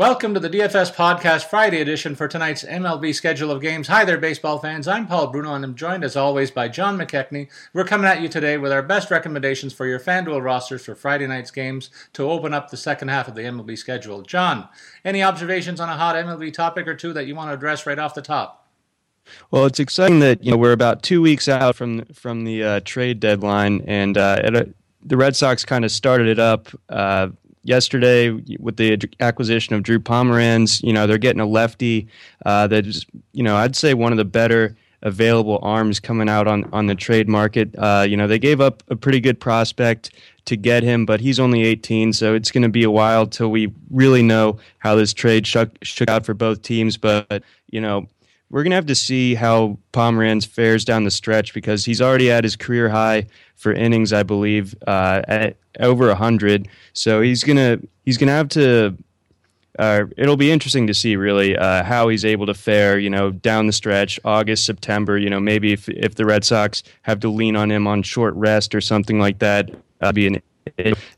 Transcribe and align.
Welcome 0.00 0.32
to 0.32 0.40
the 0.40 0.48
DFS 0.48 0.94
Podcast 0.94 1.44
Friday 1.44 1.82
edition 1.82 2.14
for 2.14 2.26
tonight's 2.26 2.64
MLB 2.64 3.14
schedule 3.14 3.50
of 3.50 3.60
games. 3.60 3.86
Hi 3.88 4.02
there, 4.02 4.16
baseball 4.16 4.58
fans. 4.58 4.88
I'm 4.88 5.06
Paul 5.06 5.26
Bruno, 5.26 5.52
and 5.52 5.62
I'm 5.62 5.74
joined 5.74 6.04
as 6.04 6.16
always 6.16 6.50
by 6.50 6.68
John 6.68 6.96
McKechnie. 6.96 7.50
We're 7.74 7.84
coming 7.84 8.06
at 8.06 8.22
you 8.22 8.28
today 8.30 8.56
with 8.56 8.72
our 8.72 8.82
best 8.82 9.10
recommendations 9.10 9.74
for 9.74 9.86
your 9.86 10.00
FanDuel 10.00 10.42
rosters 10.42 10.86
for 10.86 10.94
Friday 10.94 11.26
night's 11.26 11.50
games 11.50 11.90
to 12.14 12.22
open 12.22 12.54
up 12.54 12.70
the 12.70 12.78
second 12.78 13.08
half 13.08 13.28
of 13.28 13.34
the 13.34 13.42
MLB 13.42 13.76
schedule. 13.76 14.22
John, 14.22 14.70
any 15.04 15.22
observations 15.22 15.80
on 15.80 15.90
a 15.90 15.98
hot 15.98 16.16
MLB 16.16 16.54
topic 16.54 16.88
or 16.88 16.94
two 16.94 17.12
that 17.12 17.26
you 17.26 17.34
want 17.34 17.50
to 17.50 17.54
address 17.54 17.84
right 17.84 17.98
off 17.98 18.14
the 18.14 18.22
top? 18.22 18.70
Well, 19.50 19.66
it's 19.66 19.80
exciting 19.80 20.20
that 20.20 20.42
you 20.42 20.50
know 20.50 20.56
we're 20.56 20.72
about 20.72 21.02
two 21.02 21.20
weeks 21.20 21.46
out 21.46 21.76
from 21.76 22.06
from 22.06 22.44
the 22.44 22.64
uh, 22.64 22.80
trade 22.86 23.20
deadline, 23.20 23.84
and 23.86 24.16
uh, 24.16 24.40
uh, 24.42 24.64
the 25.02 25.18
Red 25.18 25.36
Sox 25.36 25.66
kind 25.66 25.84
of 25.84 25.92
started 25.92 26.26
it 26.26 26.38
up 26.38 26.68
uh, 26.88 27.28
yesterday 27.62 28.30
with 28.58 28.76
the 28.76 28.98
acquisition 29.20 29.74
of 29.74 29.82
Drew 29.82 29.98
Pomeranz. 29.98 30.82
You 30.82 30.92
know, 30.92 31.06
they're 31.06 31.18
getting 31.18 31.40
a 31.40 31.46
lefty 31.46 32.08
uh, 32.44 32.66
that 32.68 32.86
is, 32.86 33.06
you 33.32 33.42
know, 33.42 33.56
I'd 33.56 33.76
say 33.76 33.94
one 33.94 34.12
of 34.12 34.18
the 34.18 34.24
better 34.24 34.76
available 35.02 35.58
arms 35.62 35.98
coming 35.98 36.28
out 36.28 36.46
on, 36.46 36.68
on 36.72 36.86
the 36.86 36.94
trade 36.94 37.28
market. 37.28 37.74
Uh, 37.78 38.04
you 38.06 38.16
know, 38.16 38.26
they 38.26 38.38
gave 38.38 38.60
up 38.60 38.82
a 38.88 38.96
pretty 38.96 39.20
good 39.20 39.40
prospect 39.40 40.10
to 40.44 40.56
get 40.56 40.82
him, 40.82 41.06
but 41.06 41.20
he's 41.20 41.40
only 41.40 41.64
18, 41.64 42.12
so 42.12 42.34
it's 42.34 42.50
going 42.50 42.62
to 42.62 42.68
be 42.68 42.82
a 42.82 42.90
while 42.90 43.26
till 43.26 43.50
we 43.50 43.72
really 43.90 44.22
know 44.22 44.58
how 44.78 44.94
this 44.94 45.14
trade 45.14 45.46
shook, 45.46 45.70
shook 45.82 46.08
out 46.08 46.26
for 46.26 46.34
both 46.34 46.62
teams. 46.62 46.96
But, 46.96 47.42
you 47.70 47.80
know, 47.80 48.08
we're 48.50 48.62
going 48.62 48.70
to 48.70 48.76
have 48.76 48.86
to 48.86 48.94
see 48.94 49.34
how 49.34 49.78
Pomeranz 49.92 50.46
fares 50.46 50.84
down 50.84 51.04
the 51.04 51.10
stretch 51.10 51.54
because 51.54 51.84
he's 51.84 52.02
already 52.02 52.30
at 52.30 52.44
his 52.44 52.56
career 52.56 52.88
high 52.88 53.26
for 53.60 53.72
innings, 53.74 54.12
I 54.12 54.22
believe, 54.22 54.74
uh, 54.86 55.20
at 55.28 55.56
over 55.78 56.14
hundred. 56.14 56.66
So 56.94 57.20
he's 57.20 57.44
gonna 57.44 57.78
he's 58.04 58.16
gonna 58.16 58.32
have 58.32 58.48
to. 58.50 58.96
Uh, 59.78 60.04
it'll 60.16 60.36
be 60.36 60.50
interesting 60.50 60.86
to 60.88 60.94
see 60.94 61.14
really 61.14 61.56
uh, 61.56 61.84
how 61.84 62.08
he's 62.08 62.24
able 62.24 62.46
to 62.46 62.54
fare. 62.54 62.98
You 62.98 63.10
know, 63.10 63.30
down 63.30 63.66
the 63.66 63.72
stretch, 63.72 64.18
August, 64.24 64.64
September. 64.64 65.18
You 65.18 65.28
know, 65.28 65.40
maybe 65.40 65.72
if 65.72 65.88
if 65.90 66.14
the 66.14 66.24
Red 66.24 66.44
Sox 66.44 66.82
have 67.02 67.20
to 67.20 67.28
lean 67.28 67.54
on 67.54 67.70
him 67.70 67.86
on 67.86 68.02
short 68.02 68.34
rest 68.34 68.74
or 68.74 68.80
something 68.80 69.18
like 69.20 69.38
that, 69.40 69.70
uh, 70.00 70.10
be 70.10 70.26
an 70.26 70.42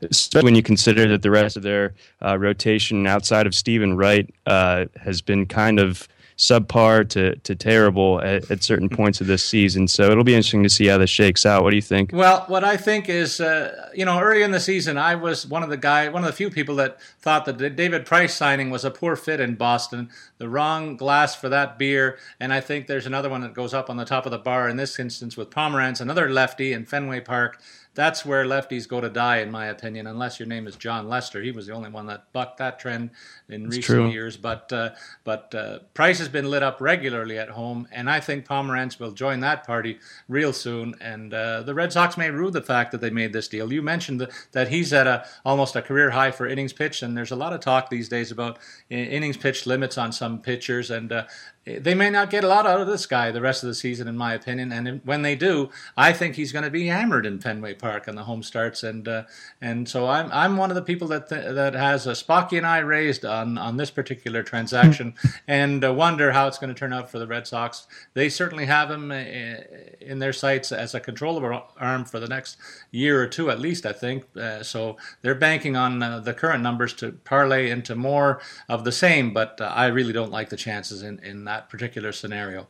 especially 0.01 0.45
when 0.45 0.55
you 0.55 0.63
consider 0.63 1.07
that 1.07 1.21
the 1.21 1.31
rest 1.31 1.55
of 1.55 1.63
their 1.63 1.93
uh, 2.23 2.37
rotation 2.37 3.07
outside 3.07 3.47
of 3.47 3.55
Steven 3.55 3.95
Wright 3.95 4.29
uh, 4.45 4.85
has 5.01 5.21
been 5.21 5.45
kind 5.45 5.79
of 5.79 6.07
subpar 6.37 7.07
to, 7.09 7.35
to 7.35 7.55
terrible 7.55 8.21
at, 8.21 8.49
at, 8.49 8.63
certain 8.63 8.89
points 8.97 9.21
of 9.21 9.27
this 9.27 9.43
season. 9.43 9.87
So 9.87 10.09
it'll 10.09 10.23
be 10.23 10.33
interesting 10.33 10.63
to 10.63 10.69
see 10.69 10.87
how 10.87 10.97
this 10.97 11.09
shakes 11.09 11.45
out. 11.45 11.63
What 11.63 11.71
do 11.71 11.75
you 11.75 11.81
think? 11.81 12.11
Well, 12.13 12.45
what 12.47 12.63
I 12.63 12.77
think 12.77 13.09
is, 13.09 13.39
uh, 13.39 13.89
you 13.93 14.05
know, 14.05 14.19
early 14.19 14.43
in 14.43 14.51
the 14.51 14.59
season, 14.59 14.97
I 14.97 15.15
was 15.15 15.45
one 15.45 15.63
of 15.63 15.69
the 15.69 15.77
guy, 15.77 16.09
one 16.09 16.23
of 16.23 16.27
the 16.27 16.35
few 16.35 16.49
people 16.49 16.75
that 16.75 17.01
thought 17.19 17.45
that 17.45 17.57
the 17.57 17.69
David 17.69 18.05
Price 18.05 18.33
signing 18.33 18.69
was 18.69 18.83
a 18.85 18.91
poor 18.91 19.15
fit 19.15 19.39
in 19.39 19.55
Boston, 19.55 20.09
the 20.37 20.49
wrong 20.49 20.97
glass 20.97 21.35
for 21.35 21.49
that 21.49 21.77
beer. 21.77 22.17
And 22.39 22.53
I 22.53 22.61
think 22.61 22.87
there's 22.87 23.05
another 23.05 23.29
one 23.29 23.41
that 23.41 23.53
goes 23.53 23.73
up 23.73 23.89
on 23.89 23.97
the 23.97 24.05
top 24.05 24.25
of 24.25 24.31
the 24.31 24.37
bar 24.37 24.69
in 24.69 24.77
this 24.77 24.99
instance 24.99 25.37
with 25.37 25.49
Pomeranz, 25.49 26.01
another 26.01 26.29
lefty 26.29 26.73
in 26.73 26.85
Fenway 26.85 27.19
Park 27.21 27.59
that's 27.95 28.25
where 28.25 28.45
lefties 28.45 28.87
go 28.87 28.99
to 28.99 29.09
die, 29.09 29.37
in 29.37 29.51
my 29.51 29.67
opinion, 29.67 30.07
unless 30.07 30.39
your 30.39 30.47
name 30.47 30.67
is 30.67 30.75
Jon 30.75 31.07
Lester. 31.07 31.41
He 31.41 31.51
was 31.51 31.67
the 31.67 31.73
only 31.73 31.89
one 31.89 32.07
that 32.07 32.31
bucked 32.33 32.57
that 32.57 32.79
trend 32.79 33.11
in 33.49 33.65
recent 33.65 33.85
true. 33.85 34.09
years. 34.09 34.35
But 34.35 34.73
uh, 34.73 34.91
but 35.23 35.53
uh, 35.53 35.79
Price 35.93 36.17
has 36.19 36.29
been 36.29 36.49
lit 36.49 36.63
up 36.63 36.81
regularly 36.81 37.37
at 37.37 37.49
home, 37.49 37.87
and 37.91 38.09
I 38.09 38.19
think 38.19 38.45
Pomeranz 38.45 38.99
will 38.99 39.11
join 39.11 39.41
that 39.41 39.65
party 39.65 39.99
real 40.27 40.53
soon. 40.53 40.95
And 41.01 41.33
uh, 41.33 41.61
the 41.61 41.75
Red 41.75 41.93
Sox 41.93 42.17
may 42.17 42.31
rue 42.31 42.49
the 42.49 42.61
fact 42.61 42.91
that 42.91 43.01
they 43.01 43.11
made 43.11 43.33
this 43.33 43.47
deal. 43.47 43.71
You 43.71 43.81
mentioned 43.81 44.21
that, 44.21 44.31
that 44.53 44.67
he's 44.69 44.91
at 44.91 45.05
a 45.05 45.25
almost 45.45 45.75
a 45.75 45.81
career 45.81 46.11
high 46.11 46.31
for 46.31 46.47
innings 46.47 46.73
pitched, 46.73 47.03
and 47.03 47.15
there's 47.15 47.31
a 47.31 47.35
lot 47.35 47.53
of 47.53 47.59
talk 47.59 47.89
these 47.89 48.09
days 48.09 48.31
about 48.31 48.57
innings 48.89 49.37
pitched 49.37 49.67
limits 49.67 49.97
on 49.97 50.11
some 50.11 50.41
pitchers, 50.41 50.89
and 50.89 51.11
uh, 51.11 51.25
they 51.65 51.93
may 51.93 52.09
not 52.09 52.29
get 52.29 52.43
a 52.43 52.47
lot 52.47 52.67
out 52.67 52.81
of 52.81 52.87
this 52.87 53.05
guy 53.05 53.31
the 53.31 53.39
rest 53.39 53.63
of 53.63 53.67
the 53.67 53.73
season, 53.73 54.07
in 54.07 54.17
my 54.17 54.33
opinion. 54.33 54.71
And 54.73 55.01
when 55.05 55.21
they 55.21 55.35
do, 55.35 55.69
I 55.95 56.11
think 56.11 56.35
he's 56.35 56.51
going 56.51 56.65
to 56.65 56.69
be 56.69 56.87
hammered 56.87 57.25
in 57.25 57.39
Fenway 57.39 57.75
Park 57.75 58.07
on 58.09 58.15
the 58.15 58.23
home 58.23 58.43
starts. 58.43 58.83
And 58.83 59.07
uh, 59.07 59.23
and 59.61 59.87
so 59.87 60.07
I'm 60.09 60.29
I'm 60.31 60.57
one 60.57 60.71
of 60.71 60.75
the 60.75 60.81
people 60.81 61.07
that 61.09 61.29
th- 61.29 61.55
that 61.55 61.73
has 61.73 62.05
a 62.05 62.11
Spockian 62.11 62.65
eye 62.65 62.79
raised 62.79 63.23
on 63.23 63.57
on 63.57 63.77
this 63.77 63.91
particular 63.91 64.43
transaction, 64.43 65.15
and 65.47 65.85
uh, 65.85 65.93
wonder 65.93 66.33
how 66.33 66.47
it's 66.47 66.57
going 66.57 66.73
to 66.73 66.77
turn 66.77 66.91
out 66.91 67.09
for 67.09 67.17
the 67.17 67.27
Red 67.27 67.47
Sox. 67.47 67.87
They 68.13 68.27
certainly 68.27 68.65
have 68.65 68.91
him 68.91 69.11
uh, 69.11 69.23
in 70.01 70.19
their 70.19 70.33
sights 70.33 70.73
as 70.73 70.93
a 70.93 70.99
controllable 70.99 71.63
arm 71.77 72.03
for 72.03 72.19
the 72.19 72.27
next 72.27 72.57
year 72.91 73.21
or 73.21 73.27
two 73.27 73.49
at 73.49 73.59
least. 73.59 73.85
I 73.85 73.93
think 73.93 74.25
uh, 74.35 74.63
so. 74.63 74.97
They're 75.21 75.35
banking 75.35 75.75
on 75.75 76.03
uh, 76.03 76.19
the 76.19 76.33
current 76.33 76.61
numbers 76.61 76.93
to 76.95 77.13
parlay 77.23 77.69
into 77.69 77.95
more 77.95 78.41
of 78.67 78.83
the 78.83 78.91
same. 78.91 79.33
But 79.33 79.61
uh, 79.61 79.65
I 79.65 79.87
really 79.87 80.13
don't 80.13 80.31
like 80.31 80.49
the 80.49 80.57
chances 80.57 81.01
in 81.01 81.19
in 81.19 81.47
that 81.53 81.69
particular 81.69 82.11
scenario. 82.11 82.67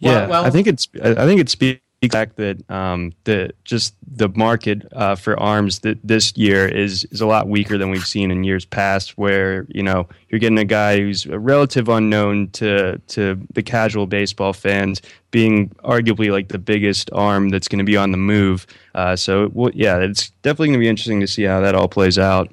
Well, 0.00 0.14
yeah, 0.14 0.26
well, 0.26 0.44
I 0.44 0.50
think 0.50 0.66
it's 0.66 0.88
I 1.02 1.26
think 1.26 1.40
it 1.40 1.48
speaks 1.48 1.82
fact 2.08 2.36
that 2.36 2.70
um, 2.70 3.12
the 3.24 3.50
just 3.64 3.94
the 4.10 4.30
market 4.30 4.86
uh, 4.92 5.14
for 5.14 5.38
arms 5.38 5.80
that 5.80 5.98
this 6.02 6.34
year 6.36 6.66
is 6.66 7.04
is 7.10 7.20
a 7.20 7.26
lot 7.26 7.48
weaker 7.48 7.76
than 7.76 7.90
we've 7.90 8.06
seen 8.06 8.30
in 8.30 8.42
years 8.42 8.64
past. 8.64 9.18
Where 9.18 9.66
you 9.68 9.82
know 9.82 10.08
you're 10.30 10.38
getting 10.38 10.58
a 10.58 10.64
guy 10.64 10.98
who's 11.00 11.26
a 11.26 11.38
relative 11.38 11.88
unknown 11.88 12.48
to 12.52 12.98
to 13.08 13.38
the 13.52 13.62
casual 13.62 14.06
baseball 14.06 14.54
fans, 14.54 15.02
being 15.30 15.68
arguably 15.84 16.30
like 16.30 16.48
the 16.48 16.58
biggest 16.58 17.10
arm 17.12 17.50
that's 17.50 17.68
going 17.68 17.80
to 17.80 17.84
be 17.84 17.98
on 17.98 18.12
the 18.12 18.18
move. 18.18 18.66
Uh, 18.94 19.14
so 19.14 19.50
well, 19.52 19.70
yeah, 19.74 19.98
it's 19.98 20.30
definitely 20.42 20.68
going 20.68 20.80
to 20.80 20.84
be 20.84 20.88
interesting 20.88 21.20
to 21.20 21.26
see 21.26 21.42
how 21.42 21.60
that 21.60 21.74
all 21.74 21.88
plays 21.88 22.18
out. 22.18 22.50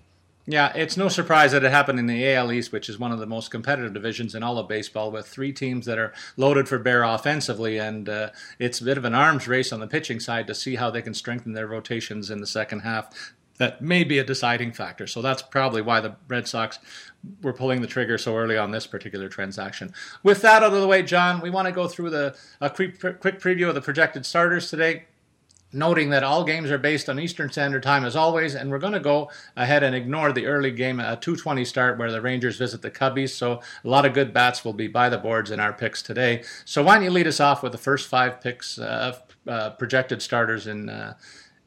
Yeah, 0.50 0.72
it's 0.74 0.96
no 0.96 1.10
surprise 1.10 1.52
that 1.52 1.66
it 1.66 1.72
happened 1.72 2.00
in 2.00 2.08
the 2.08 2.34
AL 2.34 2.54
East, 2.54 2.72
which 2.72 2.88
is 2.88 2.98
one 2.98 3.12
of 3.12 3.20
the 3.20 3.26
most 3.26 3.52
competitive 3.52 3.94
divisions 3.94 4.34
in 4.34 4.44
all 4.44 4.58
of 4.58 4.70
baseball, 4.70 5.12
with 5.12 5.28
three 5.28 5.52
teams 5.52 5.86
that 5.88 6.00
are 6.00 6.14
loaded 6.38 6.70
for 6.70 6.80
bear 6.80 7.04
offensively, 7.04 7.78
and 7.78 8.08
uh, 8.08 8.30
it's 8.58 8.80
a 8.80 8.86
bit 8.86 8.98
of 8.98 9.04
an 9.04 9.14
arms 9.14 9.50
race 9.50 9.74
on 9.74 9.82
the 9.82 9.88
pitching 9.88 10.22
side 10.22 10.48
to 10.48 10.56
see 10.56 10.76
how 10.76 10.90
they 10.90 11.02
can 11.02 11.14
strengthen 11.14 11.52
their 11.52 11.68
rotations 11.68 12.32
in 12.32 12.40
the 12.40 12.48
second 12.48 12.80
half. 12.80 13.34
That 13.58 13.82
may 13.82 14.06
be 14.06 14.20
a 14.20 14.24
deciding 14.24 14.72
factor. 14.72 15.06
So 15.06 15.22
that's 15.22 15.42
probably 15.42 15.82
why 15.82 16.00
the 16.00 16.16
Red 16.30 16.48
Sox 16.48 16.80
were 17.42 17.54
pulling 17.54 17.82
the 17.82 17.88
trigger 17.88 18.18
so 18.18 18.38
early 18.38 18.56
on 18.56 18.72
this 18.72 18.88
particular 18.88 19.28
transaction. 19.28 19.92
With 20.24 20.42
that 20.44 20.64
out 20.64 20.74
of 20.74 20.80
the 20.80 20.88
way, 20.88 21.02
John, 21.04 21.42
we 21.42 21.50
want 21.50 21.68
to 21.68 21.74
go 21.74 21.90
through 21.90 22.12
the 22.12 22.38
a 22.62 22.70
quick, 22.70 23.00
quick 23.00 23.42
preview 23.42 23.68
of 23.68 23.76
the 23.76 23.82
projected 23.82 24.26
starters 24.26 24.70
today 24.70 25.08
noting 25.74 26.10
that 26.10 26.24
all 26.24 26.44
games 26.44 26.72
are 26.72 26.78
based 26.78 27.10
on 27.10 27.20
Eastern 27.20 27.52
Standard 27.52 27.84
Time 27.84 28.06
as 28.06 28.16
always, 28.16 28.56
and 28.56 28.70
we're 28.70 28.80
going 28.80 28.94
to 28.94 29.00
go 29.00 29.30
ahead 29.56 29.84
and 29.84 29.96
ignore 29.96 30.32
the 30.32 30.46
early 30.46 30.72
game, 30.72 31.00
a 31.00 31.18
2:20 31.18 31.66
start 31.66 31.98
where 31.98 32.12
the 32.12 32.22
Rangers 32.22 32.58
visit 32.58 32.82
the 32.82 32.92
Cubbies. 32.92 33.30
So 33.30 33.62
a 33.84 33.88
lot 33.88 34.06
of 34.06 34.14
good 34.14 34.34
bats 34.34 34.64
will 34.66 34.74
be 34.74 34.88
by 34.88 35.10
the 35.10 35.18
boards 35.18 35.52
in 35.52 35.60
our 35.60 35.74
picks 35.74 36.02
today. 36.02 36.44
So 36.66 36.84
why 36.84 36.96
don't 36.96 37.04
you 37.04 37.12
lead 37.12 37.28
us 37.28 37.40
off 37.40 37.64
with 37.64 37.72
the 37.72 37.78
first 37.78 38.08
five 38.08 38.42
picks 38.42 38.78
of 38.78 39.22
uh, 39.48 39.52
uh, 39.52 39.70
projected 39.72 40.22
starters 40.22 40.68
in 40.68 40.90
uh, 40.90 41.14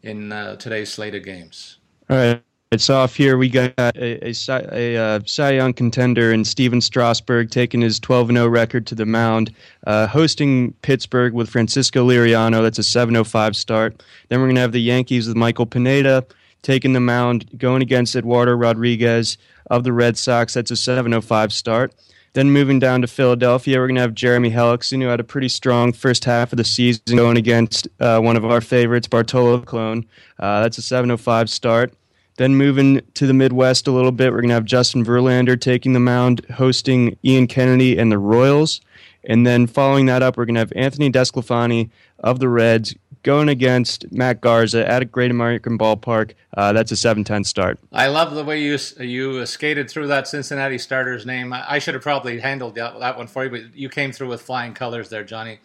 in 0.03 0.33
uh, 0.33 0.57
today's 0.57 0.93
slate 0.93 1.15
of 1.15 1.25
games? 1.25 1.79
All 2.09 2.17
right. 2.17 2.43
It's 2.73 2.89
off 2.89 3.17
here. 3.17 3.37
We 3.37 3.49
got 3.49 3.75
a, 3.79 4.29
a, 4.29 4.33
a, 4.49 4.95
a 4.95 4.97
uh, 4.97 5.21
Cy 5.27 5.55
Young 5.55 5.73
contender 5.73 6.33
in 6.33 6.45
Stephen 6.45 6.81
Strasburg 6.81 7.51
taking 7.51 7.81
his 7.81 7.99
12 7.99 8.29
0 8.29 8.47
record 8.47 8.87
to 8.87 8.95
the 8.95 9.05
mound, 9.05 9.53
uh, 9.89 10.07
hosting 10.07 10.73
Pittsburgh 10.75 11.35
with 11.35 11.51
Francisco 11.51 12.07
Liriano. 12.07 12.63
That's 12.63 12.79
a 12.79 12.85
705 12.85 13.57
start. 13.57 14.05
Then 14.29 14.39
we're 14.39 14.47
going 14.47 14.55
to 14.55 14.61
have 14.61 14.71
the 14.71 14.81
Yankees 14.81 15.27
with 15.27 15.37
Michael 15.37 15.67
Pineda 15.67 16.25
taking 16.63 16.93
the 16.93 17.01
mound, 17.01 17.59
going 17.59 17.83
against 17.83 18.15
Eduardo 18.15 18.53
Rodriguez 18.53 19.37
of 19.69 19.83
the 19.83 19.93
Red 19.93 20.17
Sox. 20.17 20.55
That's 20.55 20.71
a 20.71 20.77
705 20.77 21.53
start. 21.53 21.93
Then 22.35 22.53
moving 22.53 22.79
down 22.79 23.01
to 23.01 23.09
Philadelphia, 23.09 23.81
we're 23.81 23.89
going 23.89 23.97
to 23.97 24.03
have 24.03 24.15
Jeremy 24.15 24.53
Hellickson, 24.53 25.03
who 25.03 25.09
had 25.09 25.19
a 25.19 25.25
pretty 25.25 25.49
strong 25.49 25.93
first 25.93 26.25
half 26.25 26.53
of 26.53 26.57
the 26.57 26.63
season 26.63 27.17
going 27.17 27.37
against 27.37 27.89
uh, 27.99 28.21
one 28.21 28.37
of 28.37 28.45
our 28.45 28.61
favorites, 28.61 29.09
Bartolo 29.09 29.61
Colon. 29.63 30.07
Uh, 30.39 30.63
that's 30.63 30.79
a 30.79 30.83
705 30.83 31.51
start. 31.51 31.93
Then 32.41 32.57
moving 32.57 33.03
to 33.17 33.27
the 33.27 33.35
Midwest 33.35 33.87
a 33.87 33.91
little 33.91 34.13
bit, 34.13 34.33
we're 34.33 34.41
going 34.41 34.49
to 34.49 34.55
have 34.55 34.65
Justin 34.65 35.05
Verlander 35.05 35.61
taking 35.61 35.93
the 35.93 36.01
mound, 36.01 36.41
hosting 36.55 37.19
Ian 37.23 37.47
Kennedy 37.47 37.99
and 37.99 38.11
the 38.11 38.17
Royals. 38.17 38.81
And 39.25 39.47
then 39.47 39.67
following 39.67 40.07
that 40.07 40.23
up, 40.23 40.39
we're 40.39 40.47
going 40.47 40.55
to 40.55 40.61
have 40.61 40.73
Anthony 40.75 41.13
DeSclafani 41.13 41.91
of 42.21 42.39
the 42.39 42.49
Reds 42.49 42.95
going 43.25 43.51
against 43.51 44.11
Matt 44.11 44.41
Garza 44.41 44.91
at 44.91 45.03
a 45.03 45.05
Great 45.05 45.31
American 45.31 45.77
Ballpark. 45.77 46.33
Uh, 46.57 46.73
that's 46.73 46.91
a 46.91 46.95
7-10 46.95 47.45
start. 47.45 47.79
I 47.93 48.07
love 48.07 48.35
the 48.35 48.43
way 48.43 48.63
you 48.63 48.79
you 48.99 49.45
skated 49.45 49.91
through 49.91 50.07
that 50.07 50.27
Cincinnati 50.27 50.79
starter's 50.79 51.27
name. 51.27 51.53
I 51.53 51.79
should 51.79 51.93
have 51.93 52.03
probably 52.03 52.41
handled 52.41 52.75
that, 52.77 52.99
that 53.01 53.19
one 53.19 53.27
for 53.27 53.45
you, 53.45 53.51
but 53.51 53.77
you 53.77 53.91
came 53.91 54.13
through 54.13 54.29
with 54.29 54.41
flying 54.41 54.73
colors 54.73 55.11
there, 55.11 55.25
Johnny. 55.25 55.59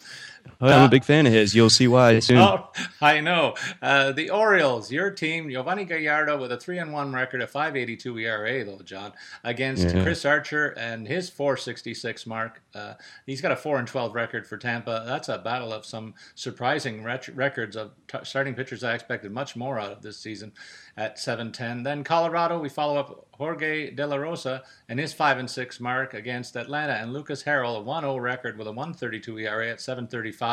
Oh, 0.62 0.68
I'm 0.68 0.84
a 0.84 0.90
big 0.90 1.04
fan 1.04 1.26
of 1.26 1.34
his. 1.34 1.54
You'll 1.56 1.70
see 1.70 1.88
why 1.88 2.20
soon. 2.26 2.38
Oh, 2.38 2.70
I 3.02 3.20
know. 3.20 3.56
Uh, 3.82 4.12
the 4.12 4.30
Orioles, 4.30 4.92
your 4.92 5.12
team, 5.12 5.48
Yovani 5.48 5.88
Gallardo 5.88 6.40
with 6.40 6.52
a 6.52 6.58
3 6.58 6.80
and 6.80 6.94
1 6.94 7.14
record, 7.14 7.42
a 7.42 7.48
582 7.48 8.20
ERA, 8.20 8.64
though, 8.64 8.82
John, 8.84 9.14
against 9.44 9.84
yeah. 9.84 10.04
Chris 10.04 10.26
Archer 10.26 10.70
and 10.78 11.08
his 11.08 11.30
466 11.30 12.26
mark. 12.26 12.62
Uh, 12.74 12.94
he's 13.26 13.42
got 13.42 13.52
a 13.52 13.56
4 13.56 13.80
and 13.80 13.88
12 13.88 14.16
record 14.16 14.48
for 14.48 14.58
Tampa. 14.58 15.04
That's 15.06 15.30
a 15.30 15.38
battle 15.38 15.74
of 15.74 15.86
some 15.86 16.14
surprising 16.36 17.04
ret- 17.04 17.28
records 17.36 17.76
of 17.76 17.92
t- 18.08 18.18
starting 18.24 18.54
pitchers 18.54 18.84
I 18.84 18.94
expected 18.96 19.32
much 19.32 19.56
more 19.56 19.80
out 19.80 19.92
of 19.92 20.02
this 20.02 20.18
season 20.18 20.54
at 20.98 21.18
7-10. 21.18 21.84
Then 21.84 22.04
Colorado, 22.04 22.60
we 22.60 22.70
follow 22.70 22.98
up 22.98 23.28
Jorge 23.34 23.92
De 23.92 24.08
La 24.08 24.16
Rosa 24.16 24.64
and 24.88 24.98
his 24.98 25.14
5 25.14 25.40
and 25.40 25.50
6 25.50 25.80
mark 25.82 26.14
against 26.14 26.56
Atlanta 26.56 26.94
and 26.94 27.12
Lucas 27.12 27.44
Harrell, 27.44 27.82
a 27.82 27.84
1-0 27.84 28.22
record 28.22 28.58
with 28.58 28.68
a 28.68 28.72
132 28.72 29.40
ERA 29.40 29.70
at 29.70 29.82
735. 29.82 30.45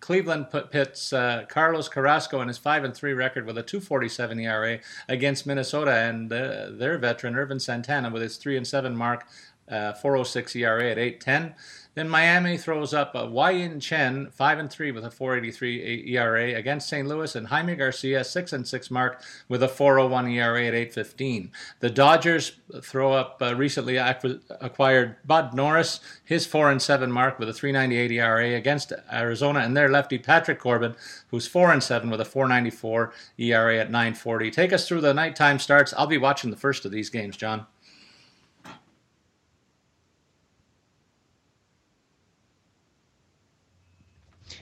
Cleveland 0.00 0.50
put, 0.50 0.70
pits 0.70 1.12
uh, 1.12 1.44
Carlos 1.48 1.88
Carrasco 1.88 2.40
and 2.40 2.48
his 2.48 2.58
5 2.58 2.84
and 2.84 2.94
3 2.94 3.12
record 3.12 3.46
with 3.46 3.58
a 3.58 3.62
247 3.62 4.40
ERA 4.40 4.78
against 5.08 5.46
Minnesota 5.46 5.92
and 5.92 6.32
uh, 6.32 6.70
their 6.70 6.98
veteran 6.98 7.36
Ervin 7.36 7.60
Santana 7.60 8.10
with 8.10 8.22
his 8.22 8.36
3 8.36 8.56
and 8.56 8.66
7 8.66 8.96
mark, 8.96 9.26
uh, 9.70 9.92
406 9.92 10.56
ERA 10.56 10.90
at 10.90 10.98
810. 10.98 11.54
Then 11.98 12.08
Miami 12.08 12.56
throws 12.56 12.94
up 12.94 13.16
a 13.16 13.26
Wei-Yin 13.26 13.80
Chen, 13.80 14.30
5 14.30 14.58
and 14.60 14.70
3 14.70 14.92
with 14.92 15.04
a 15.04 15.10
483 15.10 16.14
ERA 16.14 16.54
against 16.54 16.88
St. 16.88 17.08
Louis, 17.08 17.34
and 17.34 17.48
Jaime 17.48 17.74
Garcia, 17.74 18.22
6 18.22 18.52
and 18.52 18.68
6 18.68 18.90
mark 18.92 19.20
with 19.48 19.64
a 19.64 19.68
401 19.68 20.28
ERA 20.28 20.66
at 20.66 20.74
815. 20.74 21.50
The 21.80 21.90
Dodgers 21.90 22.52
throw 22.82 23.14
up 23.14 23.42
uh, 23.42 23.56
recently 23.56 23.94
acqu- 23.94 24.40
acquired 24.60 25.16
Bud 25.26 25.54
Norris, 25.54 25.98
his 26.24 26.46
4 26.46 26.70
and 26.70 26.80
7 26.80 27.10
mark 27.10 27.40
with 27.40 27.48
a 27.48 27.52
398 27.52 28.12
ERA 28.12 28.54
against 28.54 28.92
Arizona, 29.12 29.58
and 29.58 29.76
their 29.76 29.88
lefty 29.88 30.18
Patrick 30.18 30.60
Corbin, 30.60 30.94
who's 31.32 31.48
4 31.48 31.72
and 31.72 31.82
7 31.82 32.10
with 32.10 32.20
a 32.20 32.24
494 32.24 33.12
ERA 33.38 33.76
at 33.76 33.90
940. 33.90 34.52
Take 34.52 34.72
us 34.72 34.86
through 34.86 35.00
the 35.00 35.12
nighttime 35.12 35.58
starts. 35.58 35.92
I'll 35.96 36.06
be 36.06 36.16
watching 36.16 36.52
the 36.52 36.56
first 36.56 36.84
of 36.84 36.92
these 36.92 37.10
games, 37.10 37.36
John. 37.36 37.66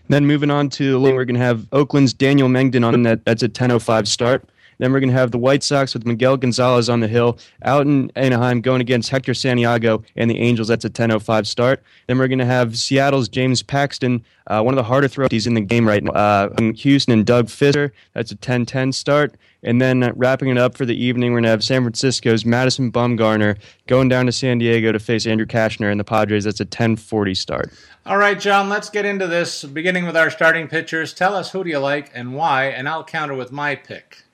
Then 0.08 0.26
moving 0.26 0.50
on 0.50 0.69
to 0.70 1.00
we're 1.00 1.25
going 1.25 1.35
to 1.35 1.41
have 1.41 1.67
Oakland's 1.73 2.12
Daniel 2.12 2.49
Mengden 2.49 2.85
on 2.85 3.03
that. 3.05 3.25
That's 3.25 3.43
a 3.43 3.49
10:05 3.49 4.06
start. 4.06 4.49
Then 4.79 4.93
we're 4.93 5.00
going 5.00 5.11
to 5.11 5.17
have 5.17 5.31
the 5.31 5.38
White 5.38 5.62
Sox 5.62 5.94
with 5.94 6.06
Miguel 6.06 6.37
Gonzalez 6.37 6.91
on 6.91 7.00
the 7.00 7.08
hill 7.08 7.38
out 7.62 7.87
in 7.87 8.12
Anaheim 8.14 8.61
going 8.61 8.81
against 8.81 9.08
Hector 9.08 9.32
Santiago 9.32 10.03
and 10.17 10.31
the 10.31 10.38
Angels. 10.38 10.69
That's 10.69 10.85
a 10.85 10.91
10:05 10.91 11.47
start. 11.47 11.82
Then 12.06 12.19
we're 12.19 12.29
going 12.29 12.38
to 12.38 12.47
have 12.47 12.79
Seattle's 12.79 13.29
James 13.29 13.62
Paxton, 13.62 14.25
uh, 14.47 14.62
one 14.62 14.75
of 14.75 14.76
the 14.76 14.85
harder 14.85 15.08
throws 15.08 15.47
in 15.47 15.55
the 15.55 15.61
game 15.61 15.88
right 15.88 16.03
now. 16.03 16.12
Uh, 16.12 16.73
Houston 16.76 17.12
and 17.12 17.26
Doug 17.26 17.47
Fister. 17.47 17.91
That's 18.14 18.31
a 18.31 18.37
10-10 18.37 18.94
start. 18.94 19.35
And 19.62 19.81
then 19.81 20.12
wrapping 20.17 20.49
it 20.49 20.58
up 20.58 20.76
for 20.76 20.85
the 20.85 20.94
evening, 20.94 21.32
we're 21.32 21.38
going 21.38 21.44
to 21.44 21.50
have 21.50 21.64
San 21.64 21.82
Francisco's 21.82 22.44
Madison 22.44 22.93
Bumgarner 22.93 23.58
going 23.87 24.08
down 24.08 24.26
to 24.26 24.32
San 24.32 24.58
Diego 24.58 24.93
to 24.93 24.99
face 24.99 25.26
Andrew 25.26 25.47
Cashner 25.47 25.91
and 25.91 25.99
the 25.99 26.05
Padres. 26.05 26.44
That's 26.44 26.61
a 26.61 26.67
10:40 26.67 27.37
start. 27.37 27.73
All 28.05 28.19
right, 28.19 28.38
John, 28.38 28.69
let's 28.69 28.91
get 28.91 29.05
into 29.05 29.26
this. 29.26 29.64
Beginning 29.64 30.06
with 30.06 30.17
our 30.17 30.31
starting 30.31 30.69
pitchers. 30.69 31.12
Tell 31.12 31.35
us 31.35 31.50
who 31.50 31.64
do 31.64 31.71
you 31.71 31.78
like 31.78 32.11
and 32.14 32.35
why, 32.35 32.66
and 32.66 32.88
I'll 32.88 33.04
counter 33.04 33.35
with 33.35 33.50
my 33.50 33.75
pick. 33.75 34.25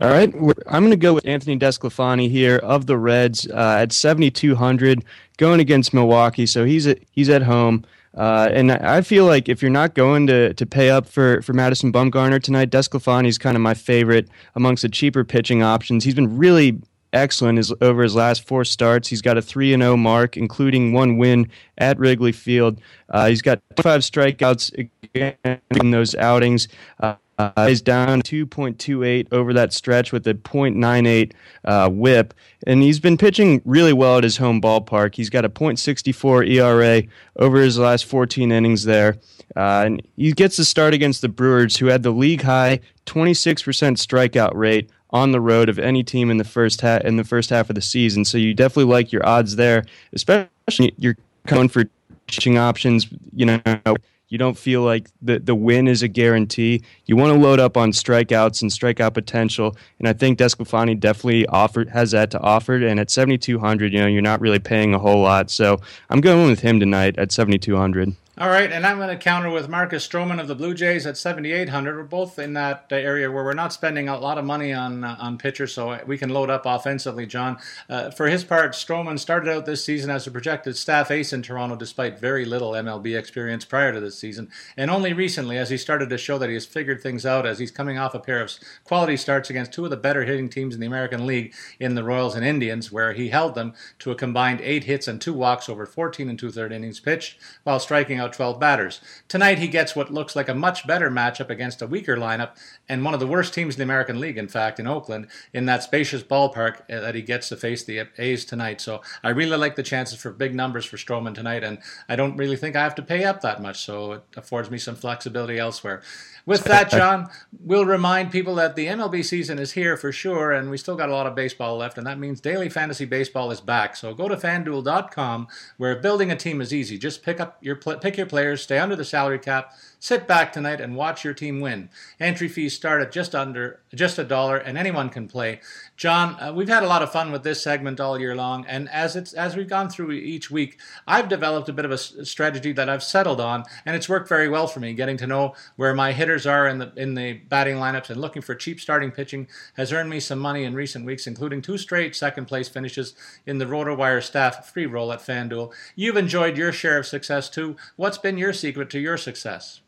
All 0.00 0.08
right, 0.08 0.32
I'm 0.66 0.82
going 0.82 0.90
to 0.92 0.96
go 0.96 1.12
with 1.12 1.26
Anthony 1.26 1.58
DeSclafani 1.58 2.30
here 2.30 2.56
of 2.56 2.86
the 2.86 2.96
Reds 2.96 3.46
uh, 3.50 3.76
at 3.80 3.92
7,200, 3.92 5.04
going 5.36 5.60
against 5.60 5.92
Milwaukee. 5.92 6.46
So 6.46 6.64
he's 6.64 6.86
at, 6.86 7.00
he's 7.10 7.28
at 7.28 7.42
home, 7.42 7.84
uh, 8.16 8.48
and 8.50 8.72
I 8.72 9.02
feel 9.02 9.26
like 9.26 9.50
if 9.50 9.60
you're 9.60 9.70
not 9.70 9.94
going 9.94 10.26
to 10.28 10.54
to 10.54 10.64
pay 10.64 10.88
up 10.88 11.06
for 11.06 11.42
for 11.42 11.52
Madison 11.52 11.92
Bumgarner 11.92 12.42
tonight, 12.42 12.70
DeSclafani 12.70 13.28
is 13.28 13.36
kind 13.36 13.56
of 13.56 13.60
my 13.60 13.74
favorite 13.74 14.28
amongst 14.54 14.82
the 14.82 14.88
cheaper 14.88 15.22
pitching 15.22 15.62
options. 15.62 16.02
He's 16.02 16.14
been 16.14 16.38
really 16.38 16.80
excellent 17.12 17.58
his, 17.58 17.72
over 17.82 18.02
his 18.02 18.14
last 18.14 18.46
four 18.46 18.64
starts. 18.64 19.08
He's 19.08 19.20
got 19.20 19.36
a 19.36 19.42
3 19.42 19.74
and 19.74 19.82
0 19.82 19.98
mark, 19.98 20.36
including 20.36 20.94
one 20.94 21.18
win 21.18 21.50
at 21.76 21.98
Wrigley 21.98 22.32
Field. 22.32 22.80
Uh, 23.10 23.28
he's 23.28 23.42
got 23.42 23.60
five 23.82 24.00
strikeouts 24.00 24.88
in 25.14 25.90
those 25.90 26.14
outings. 26.14 26.68
Uh, 27.00 27.16
uh, 27.56 27.66
is 27.68 27.80
down 27.80 28.22
2.28 28.22 29.28
over 29.32 29.52
that 29.52 29.72
stretch 29.72 30.12
with 30.12 30.26
a 30.26 30.34
0.98 30.34 31.32
uh, 31.64 31.88
whip. 31.90 32.34
And 32.66 32.82
he's 32.82 33.00
been 33.00 33.16
pitching 33.16 33.62
really 33.64 33.92
well 33.92 34.18
at 34.18 34.24
his 34.24 34.36
home 34.36 34.60
ballpark. 34.60 35.14
He's 35.14 35.30
got 35.30 35.44
a 35.44 35.48
0.64 35.48 36.48
ERA 36.50 37.02
over 37.36 37.60
his 37.60 37.78
last 37.78 38.04
14 38.04 38.52
innings 38.52 38.84
there. 38.84 39.16
Uh, 39.56 39.82
and 39.86 40.02
he 40.16 40.32
gets 40.32 40.56
the 40.56 40.64
start 40.64 40.94
against 40.94 41.22
the 41.22 41.28
Brewers, 41.28 41.76
who 41.76 41.86
had 41.86 42.02
the 42.02 42.10
league 42.10 42.42
high 42.42 42.80
26% 43.06 43.64
strikeout 43.96 44.54
rate 44.54 44.90
on 45.10 45.32
the 45.32 45.40
road 45.40 45.68
of 45.68 45.78
any 45.78 46.04
team 46.04 46.30
in 46.30 46.36
the 46.36 46.44
first 46.44 46.80
half 46.82 47.02
in 47.02 47.16
the 47.16 47.24
first 47.24 47.50
half 47.50 47.68
of 47.68 47.74
the 47.74 47.82
season. 47.82 48.24
So 48.24 48.38
you 48.38 48.54
definitely 48.54 48.92
like 48.92 49.10
your 49.10 49.26
odds 49.26 49.56
there, 49.56 49.84
especially 50.12 50.94
you're 50.96 51.16
going 51.46 51.68
for 51.68 51.84
pitching 52.28 52.58
options. 52.58 53.08
You 53.34 53.46
know, 53.46 53.96
you 54.30 54.38
don't 54.38 54.56
feel 54.56 54.82
like 54.82 55.10
the, 55.20 55.38
the 55.38 55.54
win 55.54 55.86
is 55.86 56.02
a 56.02 56.08
guarantee. 56.08 56.82
You 57.04 57.16
want 57.16 57.34
to 57.34 57.38
load 57.38 57.60
up 57.60 57.76
on 57.76 57.90
strikeouts 57.90 58.62
and 58.62 58.70
strikeout 58.70 59.12
potential, 59.12 59.76
and 59.98 60.08
I 60.08 60.12
think 60.14 60.38
Desclafani 60.38 60.98
definitely 60.98 61.46
offered 61.46 61.90
has 61.90 62.12
that 62.12 62.30
to 62.30 62.40
offer. 62.40 62.76
And 62.76 62.98
at 62.98 63.10
7,200, 63.10 63.92
you 63.92 64.00
know, 64.00 64.06
you're 64.06 64.22
not 64.22 64.40
really 64.40 64.60
paying 64.60 64.94
a 64.94 64.98
whole 64.98 65.20
lot. 65.20 65.50
So 65.50 65.80
I'm 66.08 66.20
going 66.20 66.48
with 66.48 66.60
him 66.60 66.80
tonight 66.80 67.18
at 67.18 67.32
7,200. 67.32 68.14
All 68.40 68.48
right, 68.48 68.72
and 68.72 68.86
I'm 68.86 68.96
going 68.96 69.10
to 69.10 69.22
counter 69.22 69.50
with 69.50 69.68
Marcus 69.68 70.08
Stroman 70.08 70.40
of 70.40 70.48
the 70.48 70.54
Blue 70.54 70.72
Jays 70.72 71.04
at 71.04 71.18
7,800. 71.18 71.94
We're 71.94 72.04
both 72.04 72.38
in 72.38 72.54
that 72.54 72.86
uh, 72.90 72.94
area 72.94 73.30
where 73.30 73.44
we're 73.44 73.52
not 73.52 73.70
spending 73.70 74.08
a 74.08 74.18
lot 74.18 74.38
of 74.38 74.46
money 74.46 74.72
on 74.72 75.04
uh, 75.04 75.14
on 75.20 75.36
pitchers, 75.36 75.74
so 75.74 76.02
we 76.06 76.16
can 76.16 76.30
load 76.30 76.48
up 76.48 76.62
offensively. 76.64 77.26
John, 77.26 77.58
uh, 77.90 78.10
for 78.12 78.28
his 78.28 78.42
part, 78.42 78.72
Stroman 78.72 79.18
started 79.18 79.54
out 79.54 79.66
this 79.66 79.84
season 79.84 80.08
as 80.08 80.26
a 80.26 80.30
projected 80.30 80.78
staff 80.78 81.10
ace 81.10 81.34
in 81.34 81.42
Toronto, 81.42 81.76
despite 81.76 82.18
very 82.18 82.46
little 82.46 82.70
MLB 82.70 83.14
experience 83.14 83.66
prior 83.66 83.92
to 83.92 84.00
this 84.00 84.18
season, 84.18 84.48
and 84.74 84.90
only 84.90 85.12
recently, 85.12 85.58
as 85.58 85.68
he 85.68 85.76
started 85.76 86.08
to 86.08 86.16
show 86.16 86.38
that 86.38 86.48
he 86.48 86.54
has 86.54 86.64
figured 86.64 87.02
things 87.02 87.26
out, 87.26 87.44
as 87.44 87.58
he's 87.58 87.70
coming 87.70 87.98
off 87.98 88.14
a 88.14 88.20
pair 88.20 88.40
of 88.40 88.50
quality 88.84 89.18
starts 89.18 89.50
against 89.50 89.74
two 89.74 89.84
of 89.84 89.90
the 89.90 89.98
better 89.98 90.24
hitting 90.24 90.48
teams 90.48 90.74
in 90.74 90.80
the 90.80 90.86
American 90.86 91.26
League, 91.26 91.52
in 91.78 91.94
the 91.94 92.04
Royals 92.04 92.34
and 92.34 92.46
Indians, 92.46 92.90
where 92.90 93.12
he 93.12 93.28
held 93.28 93.54
them 93.54 93.74
to 93.98 94.10
a 94.10 94.14
combined 94.14 94.62
eight 94.62 94.84
hits 94.84 95.06
and 95.06 95.20
two 95.20 95.34
walks 95.34 95.68
over 95.68 95.84
14 95.84 96.30
and 96.30 96.38
two 96.38 96.50
third 96.50 96.72
innings 96.72 97.00
pitched, 97.00 97.36
while 97.64 97.78
striking 97.78 98.18
out 98.18 98.29
12 98.32 98.58
batters. 98.58 99.00
Tonight, 99.28 99.58
he 99.58 99.68
gets 99.68 99.94
what 99.96 100.12
looks 100.12 100.34
like 100.34 100.48
a 100.48 100.54
much 100.54 100.86
better 100.86 101.10
matchup 101.10 101.50
against 101.50 101.82
a 101.82 101.86
weaker 101.86 102.16
lineup 102.16 102.50
and 102.88 103.04
one 103.04 103.14
of 103.14 103.20
the 103.20 103.26
worst 103.26 103.54
teams 103.54 103.74
in 103.74 103.78
the 103.78 103.84
American 103.84 104.18
League, 104.18 104.36
in 104.36 104.48
fact, 104.48 104.80
in 104.80 104.86
Oakland, 104.86 105.28
in 105.52 105.66
that 105.66 105.82
spacious 105.82 106.22
ballpark 106.22 106.80
uh, 106.90 107.00
that 107.00 107.14
he 107.14 107.22
gets 107.22 107.48
to 107.48 107.56
face 107.56 107.84
the 107.84 108.06
A's 108.18 108.44
tonight. 108.44 108.80
So 108.80 109.00
I 109.22 109.30
really 109.30 109.56
like 109.56 109.76
the 109.76 109.82
chances 109.82 110.20
for 110.20 110.32
big 110.32 110.54
numbers 110.54 110.84
for 110.84 110.96
Stroman 110.96 111.34
tonight, 111.34 111.62
and 111.62 111.78
I 112.08 112.16
don't 112.16 112.36
really 112.36 112.56
think 112.56 112.76
I 112.76 112.82
have 112.82 112.94
to 112.96 113.02
pay 113.02 113.24
up 113.24 113.40
that 113.42 113.62
much, 113.62 113.84
so 113.84 114.12
it 114.12 114.24
affords 114.36 114.70
me 114.70 114.78
some 114.78 114.96
flexibility 114.96 115.58
elsewhere. 115.58 116.02
With 116.46 116.64
that, 116.64 116.90
John, 116.90 117.28
we'll 117.60 117.86
remind 117.86 118.32
people 118.32 118.54
that 118.56 118.76
the 118.76 118.86
MLB 118.86 119.24
season 119.24 119.58
is 119.58 119.72
here 119.72 119.96
for 119.96 120.12
sure, 120.12 120.52
and 120.52 120.70
we 120.70 120.78
still 120.78 120.96
got 120.96 121.08
a 121.08 121.12
lot 121.12 121.26
of 121.26 121.34
baseball 121.34 121.76
left, 121.76 121.98
and 121.98 122.06
that 122.06 122.18
means 122.18 122.40
daily 122.40 122.68
fantasy 122.68 123.04
baseball 123.04 123.50
is 123.50 123.60
back. 123.60 123.96
So 123.96 124.14
go 124.14 124.28
to 124.28 124.36
FanDuel.com, 124.36 125.48
where 125.76 125.96
building 125.96 126.30
a 126.30 126.36
team 126.36 126.60
is 126.60 126.74
easy. 126.74 126.98
Just 126.98 127.22
pick 127.22 127.40
up 127.40 127.58
your 127.60 127.76
pick 127.76 128.18
your 128.20 128.28
players, 128.28 128.62
stay 128.62 128.78
under 128.78 128.96
the 128.96 129.04
salary 129.04 129.38
cap, 129.38 129.74
sit 130.00 130.26
back 130.26 130.52
tonight, 130.52 130.80
and 130.80 130.96
watch 130.96 131.24
your 131.24 131.34
team 131.34 131.60
win. 131.60 131.90
Entry 132.18 132.48
fees 132.48 132.74
start 132.74 133.00
at 133.02 133.12
just 133.12 133.34
under 133.34 133.80
just 133.94 134.18
a 134.18 134.24
dollar, 134.24 134.56
and 134.56 134.76
anyone 134.76 135.10
can 135.10 135.28
play. 135.28 135.60
John, 135.96 136.36
uh, 136.40 136.52
we've 136.52 136.68
had 136.68 136.82
a 136.82 136.88
lot 136.88 137.02
of 137.02 137.12
fun 137.12 137.30
with 137.30 137.44
this 137.44 137.62
segment 137.62 138.00
all 138.00 138.18
year 138.18 138.34
long, 138.34 138.64
and 138.66 138.88
as 138.88 139.14
it's 139.14 139.32
as 139.34 139.54
we've 139.54 139.68
gone 139.68 139.90
through 139.90 140.12
each 140.12 140.50
week, 140.50 140.80
I've 141.06 141.28
developed 141.28 141.68
a 141.68 141.72
bit 141.72 141.84
of 141.84 141.90
a 141.90 141.98
strategy 141.98 142.72
that 142.72 142.88
I've 142.88 143.04
settled 143.04 143.40
on, 143.40 143.64
and 143.84 143.94
it's 143.94 144.08
worked 144.08 144.28
very 144.28 144.48
well 144.48 144.66
for 144.66 144.80
me. 144.80 144.94
Getting 144.94 145.18
to 145.18 145.26
know 145.26 145.54
where 145.76 145.94
my 145.94 146.12
hitters 146.12 146.46
are 146.46 146.66
in 146.66 146.78
the 146.78 146.92
in 146.96 147.14
the 147.14 147.34
batting 147.34 147.76
lineups 147.76 148.10
and 148.10 148.20
looking 148.20 148.42
for 148.42 148.54
cheap 148.54 148.80
starting 148.80 149.10
pitching 149.10 149.46
has 149.74 149.92
earned 149.92 150.08
me 150.08 150.18
some 150.18 150.38
money 150.38 150.64
in 150.64 150.74
recent 150.74 151.04
weeks, 151.04 151.26
including 151.26 151.60
two 151.60 151.76
straight 151.76 152.16
second 152.16 152.46
place 152.46 152.68
finishes 152.68 153.14
in 153.46 153.58
the 153.58 153.66
RotoWire 153.66 154.22
staff 154.22 154.72
free 154.72 154.86
roll 154.86 155.12
at 155.12 155.20
FanDuel. 155.20 155.72
You've 155.94 156.16
enjoyed 156.16 156.56
your 156.56 156.72
share 156.72 156.98
of 156.98 157.06
success 157.06 157.50
too. 157.50 157.76
What's 157.96 158.18
been 158.18 158.38
your 158.38 158.54
secret 158.54 158.88
to 158.90 158.98
your 158.98 159.18
success? 159.18 159.80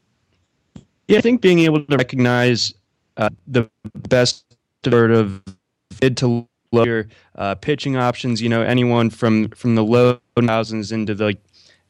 Yeah, 1.08 1.18
I 1.18 1.20
think 1.20 1.40
being 1.40 1.60
able 1.60 1.84
to 1.84 1.96
recognize 1.96 2.72
uh, 3.16 3.30
the 3.46 3.68
best 4.08 4.44
sort 4.84 5.10
of 5.10 5.42
mid 6.00 6.16
to 6.18 6.46
lower 6.72 7.08
uh, 7.36 7.54
pitching 7.56 7.96
options. 7.96 8.40
You 8.40 8.48
know, 8.48 8.62
anyone 8.62 9.10
from 9.10 9.48
from 9.50 9.74
the 9.74 9.84
low 9.84 10.18
thousands 10.36 10.92
into 10.92 11.14
the 11.14 11.36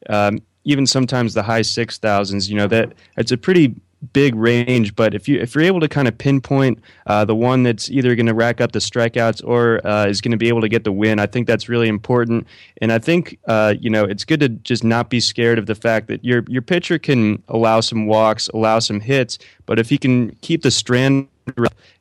um, 0.09 0.39
even 0.65 0.85
sometimes 0.85 1.33
the 1.33 1.43
high 1.43 1.61
six 1.61 1.97
thousands. 1.97 2.49
You 2.49 2.57
know 2.57 2.67
that 2.67 2.93
it's 3.17 3.31
a 3.31 3.37
pretty 3.37 3.75
big 4.11 4.35
range. 4.35 4.95
But 4.95 5.13
if 5.13 5.27
you 5.27 5.39
if 5.39 5.55
you're 5.55 5.63
able 5.63 5.79
to 5.79 5.87
kind 5.87 6.07
of 6.07 6.17
pinpoint 6.17 6.79
uh, 7.07 7.25
the 7.25 7.35
one 7.35 7.63
that's 7.63 7.89
either 7.89 8.15
going 8.15 8.25
to 8.25 8.33
rack 8.33 8.59
up 8.59 8.71
the 8.71 8.79
strikeouts 8.79 9.43
or 9.45 9.85
uh, 9.85 10.07
is 10.07 10.21
going 10.21 10.31
to 10.31 10.37
be 10.37 10.47
able 10.47 10.61
to 10.61 10.69
get 10.69 10.83
the 10.83 10.91
win, 10.91 11.19
I 11.19 11.25
think 11.25 11.47
that's 11.47 11.69
really 11.69 11.87
important. 11.87 12.47
And 12.81 12.91
I 12.91 12.99
think 12.99 13.39
uh, 13.47 13.75
you 13.79 13.89
know 13.89 14.03
it's 14.03 14.25
good 14.25 14.39
to 14.41 14.49
just 14.49 14.83
not 14.83 15.09
be 15.09 15.19
scared 15.19 15.57
of 15.57 15.65
the 15.65 15.75
fact 15.75 16.07
that 16.07 16.23
your 16.23 16.43
your 16.47 16.61
pitcher 16.61 16.99
can 16.99 17.41
allow 17.47 17.79
some 17.79 18.07
walks, 18.07 18.47
allow 18.49 18.79
some 18.79 18.99
hits, 18.99 19.37
but 19.65 19.79
if 19.79 19.89
he 19.89 19.97
can 19.97 20.35
keep 20.41 20.63
the 20.63 20.71
strand 20.71 21.27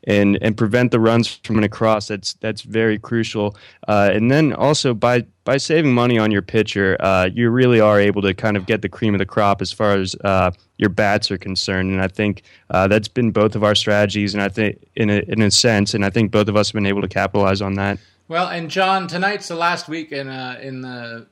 and 0.05 0.39
and 0.43 0.57
prevent 0.57 0.91
the 0.91 1.01
runs 1.01 1.29
from 1.45 1.59
an 1.59 1.65
across. 1.65 2.09
That's 2.09 2.35
that's 2.35 2.63
very 2.63 2.99
crucial. 2.99 3.57
Uh, 3.89 4.11
and 4.13 4.31
then 4.31 4.53
also 4.53 4.95
by 4.95 5.27
by 5.45 5.57
saving 5.57 5.93
money 5.93 6.19
on 6.19 6.31
your 6.31 6.43
pitcher, 6.43 6.97
uh, 7.01 7.29
you 7.33 7.51
really 7.51 7.81
are 7.81 8.01
able 8.01 8.23
to 8.23 8.35
kind 8.35 8.57
of 8.57 8.67
get 8.67 8.83
the 8.83 8.89
cream 8.89 9.15
of 9.15 9.19
the 9.19 9.27
crop 9.27 9.61
as 9.61 9.73
far 9.73 9.93
as 9.95 10.15
uh, 10.25 10.51
your 10.79 10.91
bats 10.91 11.31
are 11.31 11.39
concerned. 11.39 11.91
And 11.93 12.01
I 12.01 12.09
think 12.09 12.43
uh, 12.71 12.89
that's 12.89 13.09
been 13.09 13.31
both 13.31 13.55
of 13.57 13.65
our 13.65 13.75
strategies, 13.75 14.35
and 14.35 14.43
I 14.43 14.49
think 14.49 14.79
in 14.97 15.11
a, 15.11 15.23
in 15.29 15.43
a 15.43 15.51
sense, 15.51 15.95
and 15.95 16.05
I 16.05 16.11
think 16.11 16.31
both 16.31 16.49
of 16.49 16.57
us 16.57 16.69
have 16.69 16.75
been 16.75 16.87
able 16.87 17.03
to 17.03 17.09
capitalize 17.09 17.61
on 17.61 17.75
that. 17.75 17.99
Well, 18.29 18.49
and 18.49 18.71
John, 18.71 19.09
tonight's 19.09 19.49
the 19.49 19.57
last 19.57 19.89
week 19.89 20.13
in 20.13 20.29
uh, 20.29 20.59
in 20.63 20.81
the 20.81 21.27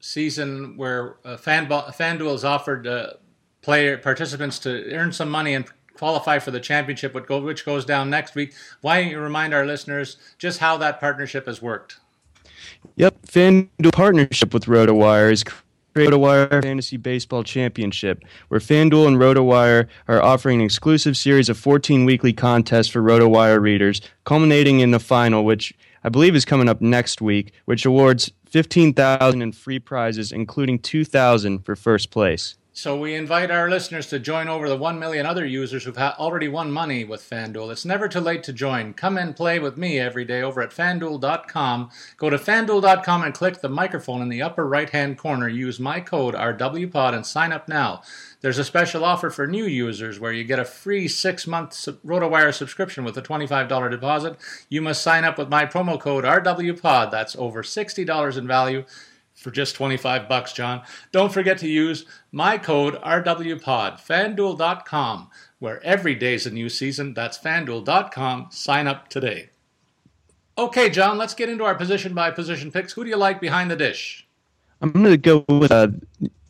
season 0.00 0.76
where 0.76 1.16
uh, 1.24 1.36
FanDuel 1.36 2.32
has 2.32 2.44
offered 2.44 2.88
player 3.62 3.96
participants 3.96 4.58
to 4.58 4.92
earn 4.92 5.12
some 5.12 5.30
money 5.30 5.54
and 5.54 5.64
qualify 6.02 6.40
for 6.40 6.50
the 6.50 6.58
championship, 6.58 7.14
which 7.14 7.64
goes 7.64 7.84
down 7.84 8.10
next 8.10 8.34
week. 8.34 8.52
Why 8.80 9.00
don't 9.00 9.12
you 9.12 9.20
remind 9.20 9.54
our 9.54 9.64
listeners 9.64 10.16
just 10.36 10.58
how 10.58 10.76
that 10.78 10.98
partnership 10.98 11.46
has 11.46 11.62
worked? 11.62 12.00
Yep, 12.96 13.22
FanDuel 13.22 13.92
partnership 13.92 14.52
with 14.52 14.64
RotoWire 14.64 15.30
is 15.30 15.44
RotoWire 15.94 16.60
Fantasy 16.60 16.96
Baseball 16.96 17.44
Championship, 17.44 18.24
where 18.48 18.58
FanDuel 18.58 19.06
and 19.06 19.16
RotoWire 19.16 19.86
are 20.08 20.20
offering 20.20 20.58
an 20.58 20.64
exclusive 20.64 21.16
series 21.16 21.48
of 21.48 21.56
14 21.56 22.04
weekly 22.04 22.32
contests 22.32 22.88
for 22.88 23.00
RotoWire 23.00 23.60
readers, 23.60 24.00
culminating 24.24 24.80
in 24.80 24.90
the 24.90 24.98
final, 24.98 25.44
which 25.44 25.72
I 26.02 26.08
believe 26.08 26.34
is 26.34 26.44
coming 26.44 26.68
up 26.68 26.80
next 26.80 27.22
week, 27.22 27.52
which 27.66 27.86
awards 27.86 28.32
15,000 28.46 29.40
in 29.40 29.52
free 29.52 29.78
prizes, 29.78 30.32
including 30.32 30.80
2,000 30.80 31.60
for 31.60 31.76
first 31.76 32.10
place. 32.10 32.56
So 32.74 32.96
we 32.96 33.14
invite 33.14 33.50
our 33.50 33.68
listeners 33.68 34.06
to 34.06 34.18
join 34.18 34.48
over 34.48 34.66
the 34.66 34.78
1 34.78 34.98
million 34.98 35.26
other 35.26 35.44
users 35.44 35.84
who've 35.84 35.94
ha- 35.94 36.16
already 36.18 36.48
won 36.48 36.72
money 36.72 37.04
with 37.04 37.20
FanDuel. 37.20 37.70
It's 37.70 37.84
never 37.84 38.08
too 38.08 38.20
late 38.20 38.42
to 38.44 38.52
join. 38.54 38.94
Come 38.94 39.18
and 39.18 39.36
play 39.36 39.58
with 39.58 39.76
me 39.76 39.98
every 39.98 40.24
day 40.24 40.40
over 40.40 40.62
at 40.62 40.70
fanduel.com. 40.70 41.90
Go 42.16 42.30
to 42.30 42.38
fanduel.com 42.38 43.24
and 43.24 43.34
click 43.34 43.60
the 43.60 43.68
microphone 43.68 44.22
in 44.22 44.30
the 44.30 44.40
upper 44.40 44.66
right-hand 44.66 45.18
corner. 45.18 45.48
Use 45.48 45.78
my 45.78 46.00
code 46.00 46.34
RWPOD 46.34 47.12
and 47.12 47.26
sign 47.26 47.52
up 47.52 47.68
now. 47.68 48.00
There's 48.40 48.58
a 48.58 48.64
special 48.64 49.04
offer 49.04 49.28
for 49.28 49.46
new 49.46 49.66
users 49.66 50.18
where 50.18 50.32
you 50.32 50.42
get 50.42 50.58
a 50.58 50.64
free 50.64 51.08
six-month 51.08 51.72
RotoWire 52.06 52.54
subscription 52.54 53.04
with 53.04 53.18
a 53.18 53.22
$25 53.22 53.90
deposit. 53.90 54.36
You 54.70 54.80
must 54.80 55.02
sign 55.02 55.24
up 55.24 55.36
with 55.36 55.50
my 55.50 55.66
promo 55.66 56.00
code 56.00 56.24
RWPOD. 56.24 57.10
That's 57.10 57.36
over 57.36 57.62
$60 57.62 58.38
in 58.38 58.46
value 58.46 58.84
for 59.42 59.50
just 59.50 59.74
25 59.74 60.28
bucks, 60.28 60.52
John. 60.52 60.82
Don't 61.10 61.32
forget 61.32 61.58
to 61.58 61.68
use 61.68 62.06
my 62.30 62.58
code 62.58 62.94
RWPOD, 63.02 64.00
fanduel.com, 64.00 65.30
where 65.58 65.82
every 65.84 66.14
day's 66.14 66.46
a 66.46 66.50
new 66.50 66.68
season. 66.68 67.14
That's 67.14 67.38
fanduel.com. 67.38 68.48
Sign 68.50 68.86
up 68.86 69.08
today. 69.08 69.50
Okay, 70.56 70.90
John, 70.90 71.18
let's 71.18 71.34
get 71.34 71.48
into 71.48 71.64
our 71.64 71.74
position 71.74 72.14
by 72.14 72.30
position 72.30 72.70
picks. 72.70 72.92
Who 72.92 73.04
do 73.04 73.10
you 73.10 73.16
like 73.16 73.40
behind 73.40 73.70
the 73.70 73.76
dish? 73.76 74.26
I'm 74.80 74.92
going 74.92 75.04
to 75.04 75.16
go 75.16 75.44
with 75.48 75.72
uh, 75.72 75.88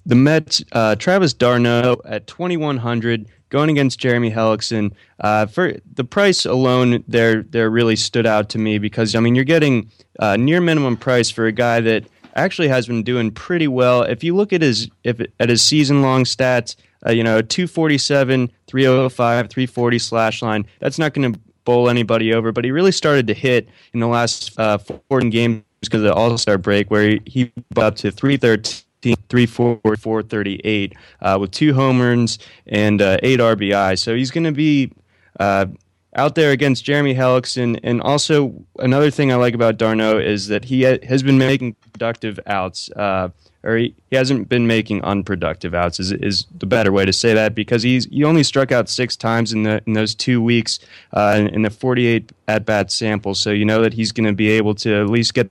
the 0.07 0.15
Mets, 0.15 0.65
uh, 0.73 0.97
Travis 0.97 1.33
d'Arnaud 1.33 2.01
at 2.05 2.27
2100 2.27 3.29
going 3.53 3.69
against 3.69 3.99
Jeremy 4.01 4.31
Hellickson. 4.31 4.93
Uh, 5.21 5.47
for 5.47 5.75
the 5.95 6.05
price 6.05 6.45
alone, 6.45 7.05
there 7.07 7.43
there 7.43 7.71
really 7.71 7.97
stood 7.97 8.27
out 8.27 8.49
to 8.51 8.59
me 8.59 8.79
because 8.79 9.15
I 9.15 9.21
mean 9.21 9.35
you're 9.35 9.45
getting 9.45 9.91
uh, 10.19 10.37
near 10.37 10.61
minimum 10.61 10.97
price 10.97 11.31
for 11.31 11.47
a 11.47 11.53
guy 11.53 11.81
that 11.81 12.07
actually 12.35 12.69
has 12.69 12.87
been 12.87 13.03
doing 13.03 13.31
pretty 13.31 13.69
well. 13.69 14.03
If 14.03 14.25
you 14.25 14.35
look 14.35 14.53
at 14.53 14.63
his 14.63 14.89
if 15.05 15.21
at 15.41 15.49
his 15.49 15.63
season 15.63 16.03
long 16.03 16.25
stats, 16.25 16.77
uh, 17.07 17.13
you 17.13 17.25
know, 17.25 17.43
247, 17.43 18.51
305, 18.67 19.49
340 19.49 19.99
slash 19.99 20.43
line, 20.43 20.67
that's 20.79 20.99
not 20.99 21.15
going 21.15 21.33
to 21.33 21.41
bowl 21.65 21.89
anybody 21.89 22.33
over. 22.33 22.53
But 22.53 22.65
he 22.65 22.71
really 22.71 22.93
started 22.93 23.27
to 23.29 23.35
hit 23.35 23.69
in 23.93 24.01
the 24.01 24.09
last 24.09 24.59
uh, 24.59 24.79
14 24.79 25.31
games 25.31 25.63
because 25.81 26.01
of 26.01 26.05
the 26.05 26.15
All 26.15 26.37
Star 26.39 26.59
break, 26.59 26.91
where 26.91 27.11
he, 27.11 27.21
he 27.27 27.53
up 27.77 27.97
to 27.97 28.11
313. 28.11 28.85
438 29.03 30.93
uh, 31.23 31.37
with 31.41 31.51
two 31.51 31.75
home 31.75 32.01
runs 32.01 32.39
and 32.69 33.03
uh, 33.03 33.17
eight 33.25 33.41
RBI. 33.41 33.99
So 33.99 34.15
he's 34.15 34.31
going 34.31 34.45
to 34.45 34.53
be 34.53 34.93
uh, 35.41 35.67
out 36.15 36.35
there 36.35 36.51
against 36.51 36.85
Jeremy 36.85 37.15
Hellickson. 37.15 37.79
And 37.83 38.01
also, 38.03 38.55
another 38.79 39.11
thing 39.11 39.33
I 39.33 39.37
like 39.37 39.55
about 39.55 39.79
d'Arnaud 39.79 40.19
is 40.19 40.49
that 40.49 40.65
he 40.65 40.85
ha- 40.85 40.99
has 41.07 41.23
been 41.23 41.39
making 41.39 41.75
productive 41.93 42.39
outs. 42.47 42.91
Uh, 42.91 43.31
or 43.65 43.77
he, 43.77 43.95
he 44.11 44.17
hasn't 44.17 44.49
been 44.49 44.67
making 44.67 45.03
unproductive 45.05 45.75
outs 45.75 46.01
is, 46.01 46.13
is 46.13 46.47
the 46.59 46.67
better 46.67 46.93
way 46.93 47.05
to 47.05 47.13
say 47.13 47.33
that 47.35 47.55
because 47.55 47.83
he's 47.83 48.07
he 48.07 48.25
only 48.25 48.43
struck 48.43 48.73
out 48.73 48.89
six 48.89 49.17
times 49.17 49.53
in 49.53 49.63
the 49.63 49.83
in 49.87 49.93
those 49.93 50.15
two 50.15 50.43
weeks 50.43 50.81
uh, 51.13 51.37
in, 51.39 51.49
in 51.49 51.63
the 51.63 51.71
48 51.71 52.33
at 52.49 52.67
bat 52.67 52.91
sample 52.91 53.35
so 53.35 53.51
you 53.51 53.65
know 53.65 53.81
that 53.81 53.93
he's 53.93 54.11
going 54.11 54.27
to 54.27 54.33
be 54.33 54.51
able 54.51 54.75
to 54.75 55.03
at 55.03 55.09
least 55.09 55.35
get 55.35 55.51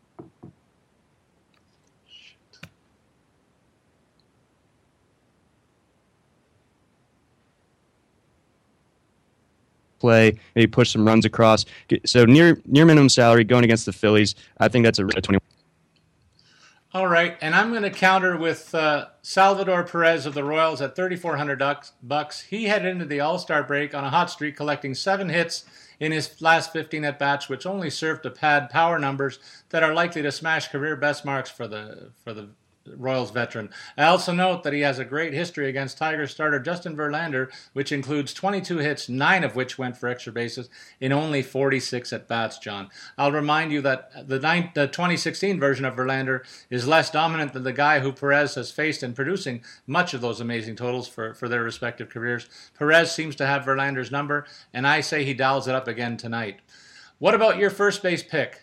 play, 10.01 10.37
maybe 10.55 10.67
push 10.67 10.91
some 10.91 11.05
runs 11.05 11.23
across. 11.23 11.65
So 12.05 12.25
near 12.25 12.59
near 12.65 12.85
minimum 12.85 13.09
salary 13.09 13.45
going 13.45 13.63
against 13.63 13.85
the 13.85 13.93
Phillies. 13.93 14.35
I 14.59 14.67
think 14.67 14.83
that's 14.83 14.99
a, 14.99 15.05
a 15.05 15.21
20. 15.21 15.39
All 16.93 17.07
right, 17.07 17.37
and 17.39 17.55
I'm 17.55 17.69
going 17.69 17.83
to 17.83 17.89
counter 17.89 18.35
with 18.35 18.75
uh, 18.75 19.05
Salvador 19.21 19.85
Perez 19.85 20.25
of 20.25 20.33
the 20.33 20.43
Royals 20.43 20.81
at 20.81 20.93
3,400 20.93 21.63
bucks. 22.03 22.41
He 22.41 22.65
headed 22.65 22.89
into 22.89 23.05
the 23.05 23.21
All 23.21 23.39
Star 23.39 23.63
break 23.63 23.95
on 23.95 24.03
a 24.03 24.09
hot 24.09 24.29
streak, 24.29 24.57
collecting 24.57 24.93
seven 24.93 25.29
hits 25.29 25.63
in 26.01 26.11
his 26.11 26.41
last 26.41 26.73
15 26.73 27.05
at 27.05 27.17
bats, 27.17 27.47
which 27.47 27.65
only 27.65 27.89
served 27.89 28.23
to 28.23 28.29
pad 28.29 28.69
power 28.69 28.99
numbers 28.99 29.39
that 29.69 29.83
are 29.83 29.93
likely 29.93 30.21
to 30.21 30.33
smash 30.33 30.67
career 30.67 30.97
best 30.97 31.23
marks 31.23 31.49
for 31.49 31.65
the 31.65 32.11
for 32.25 32.33
the 32.33 32.49
Royals 32.87 33.31
veteran. 33.31 33.69
I 33.97 34.05
also 34.05 34.33
note 34.33 34.63
that 34.63 34.73
he 34.73 34.81
has 34.81 34.99
a 34.99 35.05
great 35.05 35.33
history 35.33 35.69
against 35.69 35.97
Tigers 35.97 36.31
starter 36.31 36.59
Justin 36.59 36.95
Verlander, 36.95 37.51
which 37.73 37.91
includes 37.91 38.33
22 38.33 38.77
hits, 38.77 39.07
nine 39.07 39.43
of 39.43 39.55
which 39.55 39.77
went 39.77 39.97
for 39.97 40.09
extra 40.09 40.31
bases 40.31 40.69
in 40.99 41.11
only 41.11 41.41
46 41.43 42.11
at 42.11 42.27
bats. 42.27 42.57
John, 42.57 42.89
I'll 43.17 43.31
remind 43.31 43.71
you 43.71 43.81
that 43.81 44.27
the, 44.27 44.39
nine, 44.39 44.71
the 44.73 44.87
2016 44.87 45.59
version 45.59 45.85
of 45.85 45.95
Verlander 45.95 46.43
is 46.69 46.87
less 46.87 47.11
dominant 47.11 47.53
than 47.53 47.63
the 47.63 47.73
guy 47.73 47.99
who 47.99 48.11
Perez 48.11 48.55
has 48.55 48.71
faced 48.71 49.03
in 49.03 49.13
producing 49.13 49.63
much 49.85 50.13
of 50.13 50.21
those 50.21 50.41
amazing 50.41 50.75
totals 50.75 51.07
for, 51.07 51.33
for 51.33 51.47
their 51.47 51.63
respective 51.63 52.09
careers. 52.09 52.49
Perez 52.77 53.11
seems 53.11 53.35
to 53.35 53.45
have 53.45 53.63
Verlander's 53.63 54.11
number, 54.11 54.45
and 54.73 54.87
I 54.87 55.01
say 55.01 55.23
he 55.23 55.33
dials 55.33 55.67
it 55.67 55.75
up 55.75 55.87
again 55.87 56.17
tonight. 56.17 56.59
What 57.19 57.35
about 57.35 57.57
your 57.57 57.69
first 57.69 58.01
base 58.01 58.23
pick? 58.23 58.61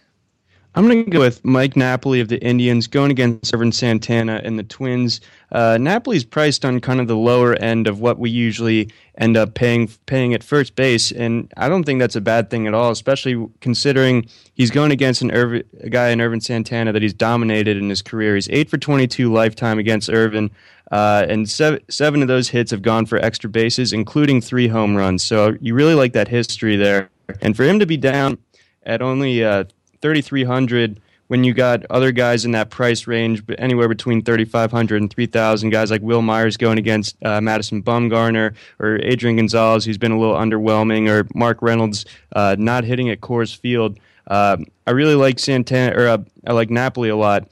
I'm 0.79 0.87
going 0.87 1.05
to 1.07 1.11
go 1.11 1.19
with 1.19 1.45
Mike 1.45 1.77
Napoli 1.77 2.21
of 2.21 2.29
the 2.29 2.41
Indians 2.41 2.87
going 2.87 3.11
against 3.11 3.53
Ervin 3.53 3.73
Santana 3.73 4.41
and 4.45 4.57
the 4.57 4.63
Twins. 4.63 5.21
Uh, 5.51 5.77
Napoli's 5.77 6.23
priced 6.23 6.65
on 6.65 6.81
kind 6.81 7.01
of 7.01 7.09
the 7.09 7.17
lower 7.17 7.57
end 7.57 7.89
of 7.89 7.99
what 7.99 8.21
we 8.21 8.31
usually 8.31 8.89
end 9.17 9.37
up 9.37 9.55
paying 9.55 9.89
paying 10.07 10.35
at 10.35 10.45
first 10.45 10.77
base, 10.77 11.11
and 11.11 11.53
I 11.57 11.69
don't 11.69 11.83
think 11.83 11.99
that's 11.99 12.15
a 12.15 12.21
bad 12.21 12.49
thing 12.49 12.69
at 12.69 12.75
all, 12.75 12.93
especially 12.93 13.45
considering 13.61 14.29
he's 14.55 14.71
going 14.71 14.93
against 14.93 15.21
an 15.21 15.33
Ervin, 15.33 15.65
a 15.81 15.91
guy 15.91 16.11
in 16.11 16.21
Ervin 16.21 16.41
Santana 16.41 16.93
that 16.93 17.03
he's 17.03 17.13
dominated 17.13 17.77
in 17.77 17.89
his 17.89 18.01
career. 18.01 18.37
He's 18.37 18.49
eight 18.49 18.71
for 18.71 18.79
22 18.79 19.33
lifetime 19.33 19.81
against 19.81 20.09
Ervin. 20.09 20.49
Uh, 20.93 21.27
and 21.29 21.51
seven, 21.51 21.81
seven 21.91 22.23
of 22.23 22.29
those 22.29 22.51
hits 22.51 22.71
have 22.71 22.83
gone 22.83 23.05
for 23.05 23.19
extra 23.19 23.51
bases, 23.51 23.93
including 23.93 24.41
three 24.41 24.69
home 24.69 24.95
runs. 24.95 25.25
So 25.25 25.57
you 25.61 25.75
really 25.75 25.95
like 25.95 26.13
that 26.13 26.29
history 26.29 26.77
there. 26.77 27.11
And 27.43 27.57
for 27.57 27.65
him 27.65 27.81
to 27.81 27.87
be 27.87 27.97
down 27.97 28.39
at 28.85 29.03
only 29.03 29.45
uh, 29.45 29.65
3,300 30.01 31.01
when 31.29 31.45
you 31.45 31.53
got 31.53 31.85
other 31.91 32.11
guys 32.11 32.45
in 32.45 32.53
that 32.53 32.71
price 32.71 33.07
range, 33.07 33.47
but 33.47 33.61
anywhere 33.61 33.89
between 33.89 34.23
3,500 34.23 35.03
and 35.03 35.13
3,000 35.13 35.71
guys 35.71 35.91
like 35.91 36.03
Wil 36.03 36.23
Myers 36.23 36.57
going 36.57 36.79
against 36.79 37.17
uh, 37.25 37.41
Madison 37.41 37.83
Bumgarner 37.83 38.55
or 38.79 38.99
Adrian 39.03 39.37
Gonzalez, 39.37 39.85
who's 39.85 39.99
been 39.99 40.13
a 40.13 40.19
little 40.19 40.37
underwhelming, 40.37 41.09
or 41.09 41.29
Mark 41.35 41.61
Reynolds 41.61 42.07
uh, 42.35 42.57
not 42.59 42.85
hitting 42.85 43.11
at 43.11 43.21
Coors 43.21 43.55
Field. 43.55 43.99
Uh, 44.27 44.57
I 44.87 44.93
really 44.93 45.15
like 45.15 45.39
Santana, 45.39 45.95
or 45.97 46.09
uh, 46.09 46.19
I 46.47 46.53
like 46.53 46.71
Napoli 46.71 47.11
a 47.11 47.17
lot 47.17 47.49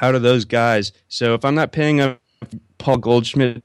out 0.00 0.14
of 0.14 0.22
those 0.22 0.44
guys. 0.44 0.92
So 1.08 1.34
if 1.34 1.44
I'm 1.44 1.54
not 1.54 1.72
paying 1.72 2.00
up 2.00 2.20
Paul 2.78 2.98
Goldschmidt, 2.98 3.62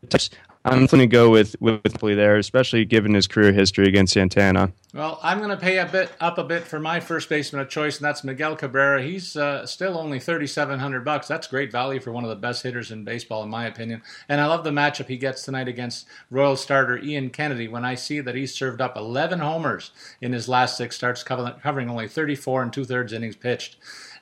I'm 0.63 0.85
going 0.85 0.99
to 0.99 1.07
go 1.07 1.29
with 1.29 1.55
with 1.59 1.83
Napoli 1.85 2.13
there, 2.13 2.37
especially 2.37 2.85
given 2.85 3.15
his 3.15 3.27
career 3.27 3.51
history 3.51 3.87
against 3.87 4.13
Santana. 4.13 4.71
Well, 4.93 5.19
I'm 5.23 5.39
going 5.39 5.49
to 5.49 5.57
pay 5.57 5.79
a 5.79 5.85
bit 5.85 6.11
up 6.19 6.37
a 6.37 6.43
bit 6.43 6.63
for 6.63 6.79
my 6.79 6.99
first 6.99 7.29
baseman 7.29 7.61
of 7.61 7.69
choice, 7.69 7.97
and 7.97 8.05
that's 8.05 8.23
Miguel 8.23 8.55
Cabrera. 8.55 9.01
He's 9.01 9.35
uh, 9.35 9.65
still 9.65 9.97
only 9.97 10.19
3,700 10.19 11.03
bucks. 11.03 11.27
That's 11.27 11.47
great 11.47 11.71
value 11.71 11.99
for 11.99 12.11
one 12.11 12.23
of 12.23 12.29
the 12.29 12.35
best 12.35 12.61
hitters 12.61 12.91
in 12.91 13.03
baseball, 13.03 13.41
in 13.41 13.49
my 13.49 13.65
opinion. 13.65 14.03
And 14.29 14.39
I 14.39 14.45
love 14.45 14.63
the 14.63 14.69
matchup 14.69 15.07
he 15.07 15.17
gets 15.17 15.43
tonight 15.43 15.67
against 15.67 16.05
Royal 16.29 16.55
starter 16.55 16.99
Ian 16.99 17.31
Kennedy. 17.31 17.67
When 17.67 17.85
I 17.85 17.95
see 17.95 18.19
that 18.19 18.35
he's 18.35 18.53
served 18.53 18.81
up 18.81 18.95
11 18.95 19.39
homers 19.39 19.91
in 20.19 20.33
his 20.33 20.47
last 20.47 20.77
six 20.77 20.95
starts, 20.95 21.23
covering 21.23 21.89
only 21.89 22.07
34 22.07 22.63
and 22.63 22.73
two 22.73 22.85
thirds 22.85 23.13
innings 23.13 23.35
pitched. 23.35 23.77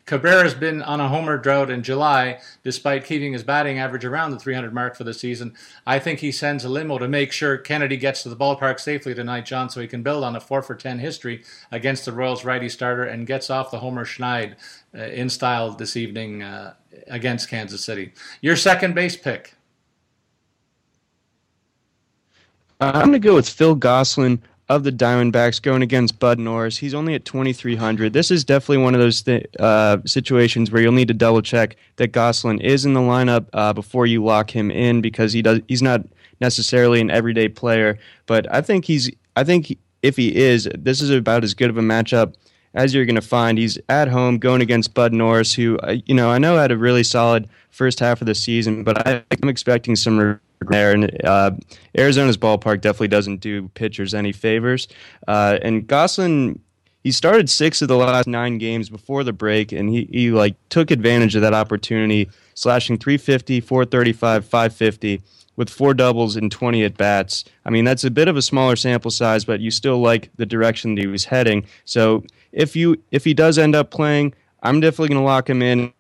Cabrera's 0.10 0.56
been 0.56 0.82
on 0.82 1.00
a 1.00 1.08
homer 1.08 1.38
drought 1.38 1.70
in 1.70 1.84
July, 1.84 2.40
despite 2.64 3.06
keeping 3.06 3.32
his 3.32 3.44
batting 3.44 3.78
average 3.78 4.04
around 4.04 4.32
the 4.32 4.40
300 4.40 4.74
mark 4.74 4.96
for 4.96 5.04
the 5.04 5.14
season. 5.14 5.54
I 5.86 6.00
think 6.00 6.18
he 6.18 6.32
sends 6.32 6.66
a 6.66 6.70
limo 6.70 6.98
to 6.98 7.08
make 7.08 7.32
sure 7.32 7.60
Kennedy 7.60 7.96
gets 7.96 8.24
to 8.24 8.30
the 8.30 8.36
ballpark 8.36 8.80
safely 8.80 9.14
tonight, 9.14 9.46
John, 9.46 9.70
so 9.70 9.80
he 9.80 9.88
can 9.88 10.02
build 10.02 10.24
on 10.24 10.36
a 10.36 10.40
4 10.40 10.64
for 10.64 10.74
10 10.74 10.98
history 10.98 11.44
against 11.72 12.06
the 12.06 12.12
Royals 12.12 12.44
righty 12.44 12.70
starter 12.70 13.04
and 13.04 13.28
gets 13.28 13.52
off 13.52 13.70
the 13.70 13.78
homer 13.78 14.04
schneid 14.04 14.56
uh, 14.98 15.04
in 15.04 15.30
style 15.30 15.74
this 15.74 15.96
evening 15.96 16.42
uh, 16.42 16.74
against 17.06 17.48
Kansas 17.48 17.86
City. 17.86 18.12
Your 18.42 18.56
second 18.56 18.96
base 18.96 19.16
pick. 19.16 19.54
Uh, 22.82 22.94
I'm 22.96 23.10
going 23.10 23.12
to 23.12 23.20
go 23.20 23.36
with 23.36 23.48
Phil 23.48 23.76
Gosselin 23.76 24.42
of 24.70 24.84
the 24.84 24.92
Diamondbacks 24.92 25.62
going 25.62 25.82
against 25.82 26.20
Bud 26.20 26.38
Norris. 26.38 26.78
He's 26.78 26.94
only 26.94 27.16
at 27.16 27.26
2,300. 27.26 28.14
This 28.14 28.30
is 28.30 28.44
definitely 28.44 28.84
one 28.84 28.94
of 28.94 29.02
those 29.02 29.24
th- 29.24 29.46
uh, 29.60 29.98
situations 30.06 30.72
where 30.72 30.82
you'll 30.82 30.92
need 30.92 31.08
to 31.08 31.14
double 31.14 31.42
check 31.42 31.76
that 31.96 32.12
Gosselin 32.12 32.62
is 32.62 32.86
in 32.86 32.94
the 32.94 33.00
lineup 33.00 33.48
uh, 33.54 33.74
before 33.74 34.06
you 34.06 34.24
lock 34.24 34.52
him 34.52 34.70
in 34.70 35.02
because 35.02 35.34
he 35.34 35.42
does. 35.42 35.62
He's 35.68 35.82
not 35.82 36.02
necessarily 36.40 37.02
an 37.02 37.10
everyday 37.10 37.50
player, 37.50 37.98
but 38.28 38.52
I 38.54 38.62
think 38.62 38.86
he's. 38.86 39.12
I 39.36 39.44
think 39.44 39.76
if 40.02 40.16
he 40.16 40.36
is, 40.36 40.70
this 40.78 41.02
is 41.02 41.10
about 41.10 41.44
as 41.44 41.54
good 41.54 41.70
of 41.70 41.78
a 41.78 41.82
matchup 41.82 42.36
as 42.74 42.94
you're 42.94 43.06
going 43.06 43.16
to 43.16 43.22
find. 43.22 43.58
He's 43.58 43.78
at 43.90 44.08
home 44.08 44.38
going 44.38 44.62
against 44.62 44.94
Bud 44.94 45.14
Norris, 45.14 45.54
who 45.54 45.78
uh, 45.80 45.98
you 46.06 46.14
know 46.14 46.30
I 46.30 46.38
know 46.38 46.58
had 46.58 46.72
a 46.72 46.78
really 46.78 47.04
solid 47.04 47.50
first 47.72 48.00
half 48.00 48.22
of 48.22 48.28
the 48.28 48.36
season, 48.36 48.84
but 48.84 49.08
I, 49.08 49.24
am 49.42 49.50
expecting 49.50 49.96
some 49.96 50.40
there. 50.68 50.92
And 50.92 51.26
uh, 51.26 51.52
Arizona's 51.98 52.38
ballpark 52.38 52.82
definitely 52.82 53.08
doesn't 53.10 53.38
do 53.38 53.68
pitchers 53.70 54.14
any 54.14 54.32
favors. 54.32 54.88
Uh, 55.28 55.60
and 55.62 55.88
Gosselin, 55.88 56.60
he 57.04 57.12
started 57.12 57.50
six 57.50 57.82
of 57.82 57.88
the 57.88 57.98
last 57.98 58.28
nine 58.28 58.58
games 58.58 58.90
before 58.90 59.24
the 59.24 59.34
break, 59.34 59.72
and 59.72 59.90
he, 59.90 60.10
he 60.12 60.32
like 60.32 60.56
took 60.70 60.92
advantage 60.92 61.36
of 61.36 61.42
that 61.42 61.54
opportunity, 61.54 62.30
slashing 62.56 62.98
350, 62.98 63.62
435, 63.62 64.46
550 64.46 65.22
with 65.56 65.70
four 65.70 65.94
doubles 65.94 66.38
and 66.38 66.50
20 66.52 66.86
at 66.86 66.96
bats. 66.96 67.44
I 67.66 67.70
mean, 67.70 67.84
that's 67.84 68.06
a 68.06 68.12
bit 68.12 68.30
of 68.30 68.38
a 68.38 68.42
smaller 68.42 68.78
sample 68.78 69.12
size, 69.12 69.44
but 69.44 69.60
you 69.60 69.72
still 69.72 70.00
like 70.00 70.30
the 70.38 70.46
direction 70.46 70.96
that 70.96 71.02
he 71.02 71.08
was 71.08 71.26
heading. 71.26 71.66
So 71.84 72.24
if 72.54 72.78
you 72.78 73.02
if 73.12 73.26
he 73.26 73.34
does 73.34 73.58
end 73.58 73.76
up 73.76 73.92
playing, 73.92 74.34
I'm 74.64 74.80
definitely 74.80 75.10
going 75.10 75.22
to 75.22 75.26
lock 75.26 75.50
him 75.50 75.62
in. 75.62 75.94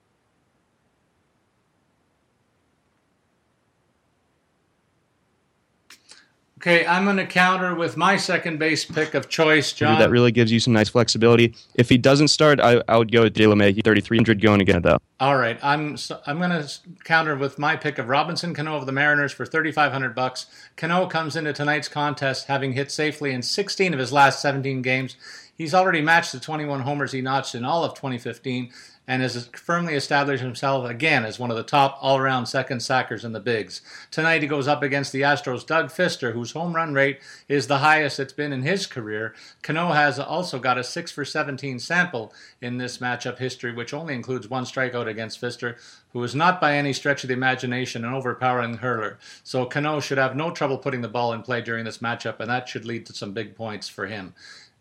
Okay, 6.59 6.85
I'm 6.85 7.05
going 7.05 7.15
to 7.15 7.25
counter 7.25 7.73
with 7.73 7.95
my 7.95 8.17
second 8.17 8.59
base 8.59 8.83
pick 8.83 9.13
of 9.13 9.29
choice, 9.29 9.71
John. 9.71 9.97
That 9.97 10.09
really 10.09 10.33
gives 10.33 10.51
you 10.51 10.59
some 10.59 10.73
nice 10.73 10.89
flexibility. 10.89 11.55
If 11.75 11.87
he 11.87 11.97
doesn't 11.97 12.27
start, 12.27 12.59
I, 12.59 12.83
I 12.89 12.97
would 12.97 13.13
go 13.13 13.23
with 13.23 13.33
DeLeMay. 13.33 13.75
3,300 13.81 14.41
going 14.41 14.59
again, 14.59 14.81
though. 14.81 14.97
All 15.21 15.37
right, 15.37 15.57
I'm 15.63 15.95
I'm 16.25 16.37
going 16.37 16.49
to 16.49 16.69
counter 17.05 17.37
with 17.37 17.59
my 17.59 17.77
pick 17.77 17.97
of 17.97 18.09
Robinson 18.09 18.53
Cano 18.53 18.75
of 18.75 18.85
the 18.85 18.91
Mariners 18.91 19.31
for 19.31 19.45
3,500 19.45 20.13
bucks. 20.13 20.47
Cano 20.75 21.07
comes 21.07 21.37
into 21.37 21.53
tonight's 21.53 21.87
contest 21.87 22.47
having 22.47 22.73
hit 22.73 22.91
safely 22.91 23.31
in 23.31 23.41
16 23.41 23.93
of 23.93 23.99
his 23.99 24.11
last 24.11 24.41
17 24.41 24.81
games. 24.81 25.15
He's 25.55 25.73
already 25.73 26.01
matched 26.01 26.33
the 26.33 26.41
21 26.41 26.81
homers 26.81 27.13
he 27.13 27.21
notched 27.21 27.55
in 27.55 27.63
all 27.63 27.85
of 27.85 27.93
2015 27.93 28.69
and 29.09 29.23
has 29.23 29.47
firmly 29.55 29.95
established 29.95 30.43
himself 30.43 30.87
again 30.87 31.25
as 31.25 31.39
one 31.39 31.49
of 31.49 31.57
the 31.57 31.63
top 31.63 31.97
all 31.99 32.17
around 32.17 32.45
second 32.45 32.79
sackers 32.79 33.25
in 33.25 33.31
the 33.33 33.39
bigs. 33.39 33.81
Tonight 34.11 34.43
he 34.43 34.47
goes 34.47 34.67
up 34.67 34.83
against 34.83 35.11
the 35.11 35.21
Astros' 35.21 35.65
Doug 35.65 35.87
Fister, 35.87 36.31
whose 36.31 36.51
home 36.51 36.75
run 36.75 36.93
rate 36.93 37.19
is 37.47 37.65
the 37.65 37.79
highest 37.79 38.19
it's 38.19 38.33
been 38.33 38.53
in 38.53 38.61
his 38.61 38.85
career. 38.85 39.33
Cano 39.63 39.93
has 39.93 40.19
also 40.19 40.59
got 40.59 40.77
a 40.77 40.83
6 40.83 41.11
for 41.11 41.25
17 41.25 41.79
sample 41.79 42.31
in 42.61 42.77
this 42.77 42.99
matchup 42.99 43.39
history, 43.39 43.73
which 43.73 43.95
only 43.95 44.13
includes 44.13 44.47
one 44.47 44.63
strikeout 44.63 45.07
against 45.07 45.41
Fister, 45.41 45.75
who 46.13 46.23
is 46.23 46.35
not 46.35 46.61
by 46.61 46.75
any 46.75 46.93
stretch 46.93 47.23
of 47.23 47.29
the 47.29 47.33
imagination 47.33 48.05
an 48.05 48.13
overpowering 48.13 48.75
hurler. 48.75 49.17
So 49.43 49.65
Cano 49.65 49.99
should 50.01 50.19
have 50.19 50.35
no 50.35 50.51
trouble 50.51 50.77
putting 50.77 51.01
the 51.01 51.07
ball 51.07 51.33
in 51.33 51.41
play 51.41 51.61
during 51.61 51.83
this 51.83 51.97
matchup, 51.97 52.39
and 52.39 52.49
that 52.51 52.69
should 52.69 52.85
lead 52.85 53.07
to 53.07 53.13
some 53.13 53.33
big 53.33 53.55
points 53.55 53.89
for 53.89 54.05
him. 54.05 54.35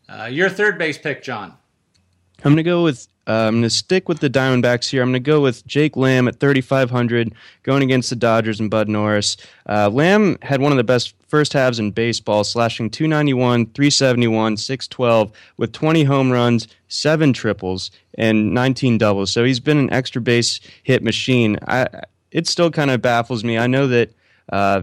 Uh, 0.07 0.25
your 0.25 0.51
third 0.51 0.77
base 0.77 0.99
pick, 0.99 1.23
John. 1.23 1.57
I'm 2.45 2.53
going 2.53 2.57
to 2.57 2.63
go 2.63 2.85
with 2.85 3.09
uh, 3.29 3.49
I'm 3.49 3.57
going 3.57 3.63
to 3.65 3.71
stick 3.71 4.09
with 4.09 4.21
the 4.21 4.31
Diamondbacks 4.31 4.89
here. 4.89 5.03
I'm 5.03 5.11
going 5.11 5.23
to 5.23 5.31
go 5.31 5.43
with 5.43 5.67
Jake 5.67 5.99
Lamb 5.99 6.29
at 6.29 6.41
3,500 6.41 7.35
going 7.63 7.83
against 7.83 8.09
the 8.09 8.17
Dodgers 8.17 8.59
and 8.59 8.71
Bud 8.71 8.89
Norris. 8.89 9.37
Uh, 9.69 9.91
Lamb 9.91 10.39
had 10.41 10.63
one 10.63 10.73
of 10.73 10.79
the 10.79 10.85
best 10.85 11.15
first 11.27 11.53
halves 11.53 11.79
in 11.79 11.91
baseball, 11.91 12.43
slashing 12.43 12.89
291, 12.89 13.67
371, 13.67 14.57
612 14.57 15.33
with 15.59 15.73
20 15.73 16.05
home 16.05 16.31
runs, 16.31 16.69
seven 16.89 17.35
triples, 17.35 17.91
and 18.15 18.55
19 18.55 18.97
doubles. 18.97 19.31
So 19.31 19.45
he's 19.45 19.61
been 19.61 19.77
an 19.77 19.93
extra 19.93 20.23
base 20.23 20.59
hit 20.85 21.03
machine. 21.03 21.59
I, 21.69 21.87
it 22.31 22.47
still 22.47 22.71
kind 22.71 22.91
of 22.91 23.03
baffles 23.03 23.45
me. 23.45 23.59
I 23.59 23.67
know 23.67 23.89
that 23.89 24.11
uh, 24.51 24.83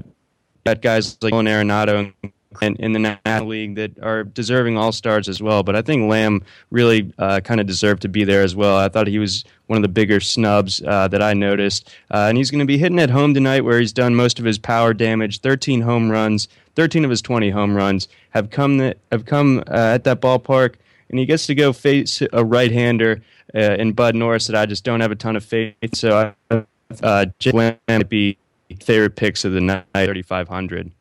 got 0.67 0.83
guys 0.83 1.17
like 1.23 1.31
Nolan 1.31 1.47
Arenado 1.47 2.13
and 2.21 2.31
in, 2.61 2.75
in 2.77 2.93
the 2.93 2.99
National 2.99 3.47
League 3.47 3.75
that 3.75 3.97
are 4.01 4.23
deserving 4.23 4.77
All 4.77 4.91
Stars 4.91 5.27
as 5.27 5.41
well. 5.41 5.63
But 5.63 5.75
I 5.75 5.81
think 5.81 6.09
Lamb 6.09 6.43
really 6.71 7.11
uh, 7.17 7.39
kind 7.41 7.59
of 7.59 7.67
deserved 7.67 8.01
to 8.03 8.09
be 8.09 8.23
there 8.23 8.41
as 8.41 8.55
well. 8.55 8.77
I 8.77 8.89
thought 8.89 9.07
he 9.07 9.19
was 9.19 9.43
one 9.67 9.77
of 9.77 9.81
the 9.81 9.89
bigger 9.89 10.19
snubs 10.19 10.81
uh, 10.85 11.07
that 11.07 11.21
I 11.21 11.33
noticed. 11.33 11.89
Uh, 12.11 12.27
and 12.29 12.37
he's 12.37 12.51
going 12.51 12.59
to 12.59 12.65
be 12.65 12.77
hitting 12.77 12.99
at 12.99 13.09
home 13.09 13.33
tonight 13.33 13.61
where 13.61 13.79
he's 13.79 13.93
done 13.93 14.15
most 14.15 14.39
of 14.39 14.45
his 14.45 14.59
power 14.59 14.93
damage 14.93 15.41
13 15.41 15.81
home 15.81 16.09
runs, 16.09 16.47
13 16.75 17.03
of 17.03 17.09
his 17.09 17.21
20 17.21 17.49
home 17.49 17.75
runs 17.75 18.07
have 18.31 18.49
come 18.49 18.77
that, 18.77 18.97
have 19.11 19.25
come 19.25 19.59
uh, 19.67 19.93
at 19.95 20.03
that 20.03 20.21
ballpark, 20.21 20.75
and 21.09 21.19
he 21.19 21.25
gets 21.25 21.45
to 21.47 21.55
go 21.55 21.73
face 21.73 22.21
a 22.33 22.43
right-hander 22.43 23.21
uh, 23.53 23.59
in 23.59 23.93
Bud 23.93 24.15
Norris 24.15 24.47
that 24.47 24.55
I 24.55 24.65
just 24.65 24.83
don't 24.83 24.99
have 24.99 25.11
a 25.11 25.15
ton 25.15 25.35
of 25.35 25.45
faith. 25.45 25.75
So 25.93 26.33
I, 26.51 26.65
uh, 27.01 27.25
Jake 27.39 27.53
Lamb 27.53 27.77
might 27.87 28.09
be 28.09 28.37
favorite 28.81 29.15
picks 29.15 29.45
of 29.45 29.53
the 29.53 29.61
night, 29.61 29.85
3,500. 29.93 30.91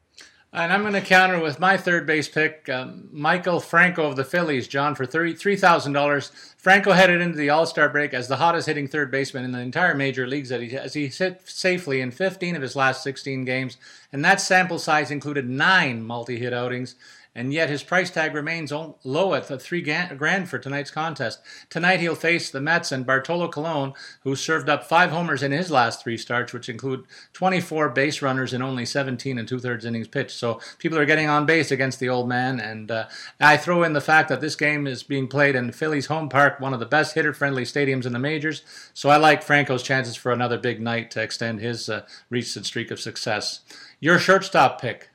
And 0.57 0.73
I'm 0.73 0.83
going 0.83 0.93
to 0.93 1.01
counter 1.01 1.40
with 1.40 1.59
my 1.59 1.77
third 1.77 2.07
base 2.07 2.29
pick, 2.29 2.69
um, 2.69 3.09
Maikel 3.12 3.61
Franco 3.61 4.07
of 4.07 4.14
the 4.14 4.23
Phillies, 4.23 4.69
John, 4.69 4.95
for 4.95 5.05
$3,000. 5.05 6.55
Franco 6.57 6.93
headed 6.93 7.21
into 7.21 7.37
the 7.37 7.51
All 7.51 7.67
Star 7.67 7.88
break 7.88 8.14
as 8.14 8.29
the 8.29 8.37
hottest 8.37 8.69
hitting 8.69 8.87
third 8.87 9.11
baseman 9.11 9.45
in 9.45 9.51
the 9.51 9.59
entire 9.59 9.97
major 9.97 10.29
leagues 10.29 10.51
he, 10.51 10.77
as 10.77 10.95
he 10.95 11.09
hit 11.09 11.40
safely 11.45 12.01
in 12.01 12.12
15 12.12 12.55
of 12.55 12.62
his 12.62 12.77
last 12.77 13.03
16 13.03 13.45
games. 13.45 13.79
And 14.12 14.25
that 14.25 14.40
sample 14.40 14.79
size 14.79 15.11
included 15.11 15.51
nine 15.51 16.05
multi 16.05 16.38
hit 16.38 16.53
outings 16.53 16.95
and 17.35 17.53
yet 17.53 17.68
his 17.68 17.83
price 17.83 18.11
tag 18.11 18.35
remains 18.35 18.73
low 18.73 19.35
at 19.35 19.49
the 19.49 19.59
three 19.59 19.83
grand 19.83 20.49
for 20.49 20.59
tonight's 20.59 20.90
contest. 20.90 21.40
Tonight 21.68 22.01
he'll 22.01 22.14
face 22.14 22.51
the 22.51 22.61
Mets 22.61 22.92
and 22.92 23.05
Bartolo 23.05 23.49
Colon, 23.49 23.92
who 24.23 24.37
served 24.37 24.68
up 24.68 24.85
five 24.85 25.11
homers 25.11 25.42
in 25.42 25.51
his 25.53 25.70
last 25.70 26.03
three 26.03 26.16
starts, 26.16 26.53
which 26.53 26.68
include 26.68 27.05
24 27.33 27.88
base 27.90 28.23
runners 28.23 28.53
in 28.53 28.62
only 28.62 28.87
17 28.87 29.38
and 29.38 29.49
two 29.49 29.59
thirds 29.59 29.85
innings 29.85 30.09
pitched. 30.09 30.37
So 30.37 30.61
people 30.79 30.99
are 30.99 31.05
getting 31.05 31.29
on 31.29 31.47
base 31.47 31.70
against 31.70 31.99
the 32.01 32.09
old 32.09 32.29
man, 32.29 32.61
and 32.61 32.90
uh, 32.90 33.09
I 33.40 33.57
throw 33.57 33.83
in 33.83 33.92
the 33.92 34.01
fact 34.01 34.29
that 34.29 34.40
this 34.40 34.57
game 34.57 34.87
is 34.87 35.03
being 35.03 35.27
played 35.27 35.57
in 35.57 35.73
Philly's 35.73 36.07
home 36.07 36.29
park, 36.29 36.61
one 36.61 36.73
of 36.73 36.81
the 36.81 36.87
best 36.87 37.14
hitter-friendly 37.14 37.64
stadiums 37.64 38.07
in 38.07 38.12
the 38.12 38.18
majors. 38.18 38.62
So 38.94 39.09
I 39.09 39.16
like 39.16 39.42
Franco's 39.42 39.83
chances 39.83 40.16
for 40.16 40.33
another 40.33 40.59
big 40.59 40.81
night 40.81 41.11
to 41.12 41.23
extend 41.23 41.61
his 41.61 41.88
uh, 41.88 42.07
recent 42.31 42.66
streak 42.66 42.90
of 42.90 43.01
success. 43.01 43.61
Your 44.01 44.18
shortstop 44.18 44.81
pick. 44.81 45.11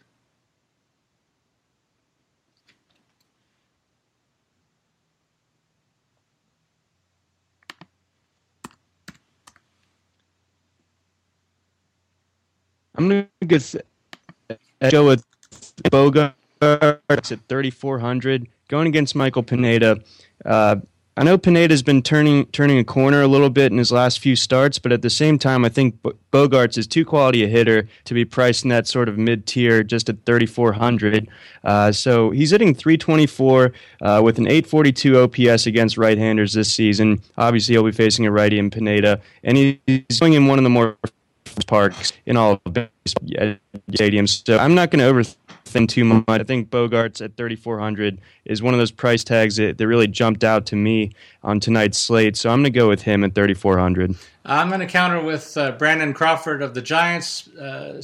I'm 13.00 13.08
gonna 13.08 13.28
go 14.90 15.06
with 15.06 15.24
Bogaerts 15.86 16.34
at 16.62 17.40
3,400, 17.48 18.48
going 18.68 18.88
against 18.88 19.16
Michael 19.16 19.42
Pineda. 19.42 20.02
Uh, 20.44 20.76
I 21.16 21.24
know 21.24 21.38
Pineda's 21.38 21.82
been 21.82 22.02
turning 22.02 22.46
turning 22.48 22.78
a 22.78 22.84
corner 22.84 23.22
a 23.22 23.28
little 23.28 23.50
bit 23.50 23.72
in 23.72 23.78
his 23.78 23.94
last 23.94 24.20
few 24.20 24.36
starts, 24.36 24.80
but 24.80 24.92
at 24.92 25.02
the 25.02 25.10
same 25.10 25.40
time, 25.40 25.64
I 25.64 25.70
think 25.70 25.98
Bogaerts 26.34 26.78
is 26.78 26.88
too 26.88 27.06
quality 27.06 27.42
a 27.46 27.48
hitter 27.48 27.88
to 28.04 28.14
be 28.14 28.26
priced 28.26 28.66
in 28.66 28.70
that 28.70 28.86
sort 28.86 29.08
of 29.08 29.18
mid 29.18 29.46
tier, 29.46 29.82
just 29.82 30.10
at 30.10 30.26
3,400. 30.26 31.30
Uh, 31.64 31.94
so 31.94 32.32
he's 32.32 32.52
hitting 32.52 32.76
324 32.76 33.72
uh, 34.02 34.22
with 34.22 34.38
an 34.40 34.48
842 34.48 35.20
OPS 35.20 35.68
against 35.68 35.98
right-handers 35.98 36.52
this 36.52 36.74
season. 36.74 37.22
Obviously, 37.38 37.76
he'll 37.76 37.84
be 37.84 37.94
facing 37.94 38.26
a 38.26 38.32
righty 38.32 38.60
in 38.60 38.70
Pineda, 38.70 39.22
and 39.46 39.58
he's 39.58 40.20
going 40.20 40.34
in 40.34 40.48
one 40.48 40.60
of 40.60 40.64
the 40.64 40.70
more 40.70 40.98
parks 41.64 42.14
in 42.26 42.38
all 42.38 42.62
stadiums. 43.92 44.46
So 44.46 44.58
I'm 44.58 44.76
not 44.76 44.92
going 44.92 45.00
to 45.00 45.12
overthink 45.12 45.90
too 45.90 46.04
much. 46.04 46.26
I 46.28 46.44
think 46.44 46.70
Bogaerts 46.70 47.24
at 47.24 47.36
3,400 47.38 48.20
is 48.46 48.62
one 48.62 48.74
of 48.74 48.80
those 48.80 48.92
price 48.92 49.24
tags 49.24 49.58
that, 49.58 49.78
that 49.78 49.88
really 49.88 50.08
jumped 50.08 50.44
out 50.44 50.66
to 50.68 50.76
me 50.76 51.12
on 51.44 51.60
tonight's 51.60 51.98
slate. 51.98 52.36
So 52.38 52.50
I'm 52.50 52.62
going 52.62 52.74
to 52.74 52.80
go 52.80 52.88
with 52.88 53.02
him 53.02 53.24
at 53.24 53.36
3,400. 53.36 54.16
I'm 54.46 54.70
going 54.70 54.80
to 54.80 54.88
counter 54.88 55.22
with 55.22 55.56
uh, 55.58 55.72
Brandon 55.74 56.14
Crawford 56.14 56.62
of 56.62 56.74
the 56.74 56.82
Giants. 56.82 57.48
Uh, 57.50 58.02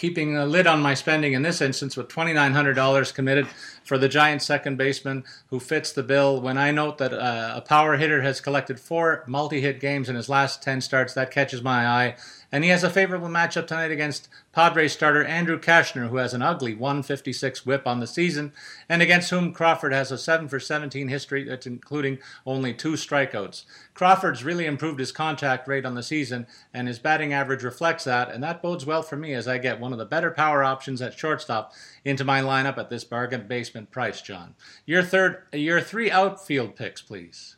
keeping 0.00 0.34
a 0.38 0.46
lid 0.46 0.66
on 0.66 0.80
my 0.80 0.94
spending 0.94 1.34
in 1.34 1.42
this 1.42 1.60
instance 1.60 1.94
with 1.94 2.08
$2,900 2.08 3.14
committed 3.14 3.46
for 3.90 3.98
the 3.98 4.08
Giants 4.08 4.46
second 4.46 4.76
baseman 4.76 5.24
who 5.48 5.58
fits 5.58 5.90
the 5.90 6.04
bill. 6.04 6.40
When 6.40 6.56
I 6.56 6.70
note 6.70 6.98
that 6.98 7.12
uh, 7.12 7.54
a 7.56 7.60
power 7.60 7.96
hitter 7.96 8.22
has 8.22 8.40
collected 8.40 8.78
four 8.78 9.24
multi 9.26 9.60
hit 9.60 9.80
games 9.80 10.08
in 10.08 10.14
his 10.14 10.28
last 10.28 10.62
10 10.62 10.80
starts, 10.80 11.12
that 11.14 11.32
catches 11.32 11.60
my 11.60 11.84
eye 11.84 12.14
and 12.52 12.64
he 12.64 12.70
has 12.70 12.82
a 12.82 12.90
favorable 12.90 13.28
matchup 13.28 13.66
tonight 13.66 13.92
against 13.92 14.28
Padres 14.52 14.92
starter 14.92 15.24
Andrew 15.24 15.58
Cashner, 15.58 16.08
who 16.08 16.16
has 16.16 16.34
an 16.34 16.42
ugly 16.42 16.74
156 16.74 17.64
whip 17.64 17.86
on 17.86 18.00
the 18.00 18.06
season, 18.06 18.52
and 18.88 19.00
against 19.00 19.30
whom 19.30 19.52
Crawford 19.52 19.92
has 19.92 20.10
a 20.10 20.18
7 20.18 20.48
for 20.48 20.58
17 20.58 21.06
history, 21.06 21.44
that's 21.44 21.66
including 21.66 22.18
only 22.44 22.74
two 22.74 22.94
strikeouts. 22.94 23.64
Crawford's 23.94 24.42
really 24.42 24.66
improved 24.66 24.98
his 24.98 25.12
contact 25.12 25.68
rate 25.68 25.86
on 25.86 25.94
the 25.94 26.02
season, 26.02 26.48
and 26.74 26.88
his 26.88 26.98
batting 26.98 27.32
average 27.32 27.62
reflects 27.62 28.04
that, 28.04 28.30
and 28.32 28.42
that 28.42 28.62
bodes 28.62 28.84
well 28.84 29.02
for 29.02 29.16
me 29.16 29.32
as 29.32 29.46
I 29.46 29.58
get 29.58 29.78
one 29.78 29.92
of 29.92 29.98
the 29.98 30.04
better 30.04 30.32
power 30.32 30.64
options 30.64 31.00
at 31.00 31.16
shortstop 31.16 31.72
into 32.04 32.24
my 32.24 32.40
lineup 32.40 32.78
at 32.78 32.90
this 32.90 33.04
bargain 33.04 33.46
basement 33.46 33.79
price, 33.86 34.20
John. 34.22 34.54
Your 34.86 35.02
third, 35.02 35.44
your 35.52 35.80
three 35.80 36.10
outfield 36.10 36.76
picks, 36.76 37.02
please. 37.02 37.56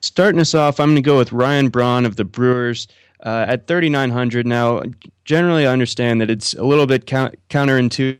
Starting 0.00 0.40
us 0.40 0.54
off, 0.54 0.80
I'm 0.80 0.88
going 0.88 0.96
to 0.96 1.02
go 1.02 1.18
with 1.18 1.32
Ryan 1.32 1.68
Braun 1.68 2.06
of 2.06 2.16
the 2.16 2.24
Brewers 2.24 2.88
uh, 3.24 3.44
at 3.48 3.66
3,900. 3.66 4.46
Now, 4.46 4.82
generally, 5.24 5.66
I 5.66 5.72
understand 5.72 6.20
that 6.20 6.30
it's 6.30 6.54
a 6.54 6.64
little 6.64 6.86
bit 6.86 7.06
counterintuitive 7.06 8.18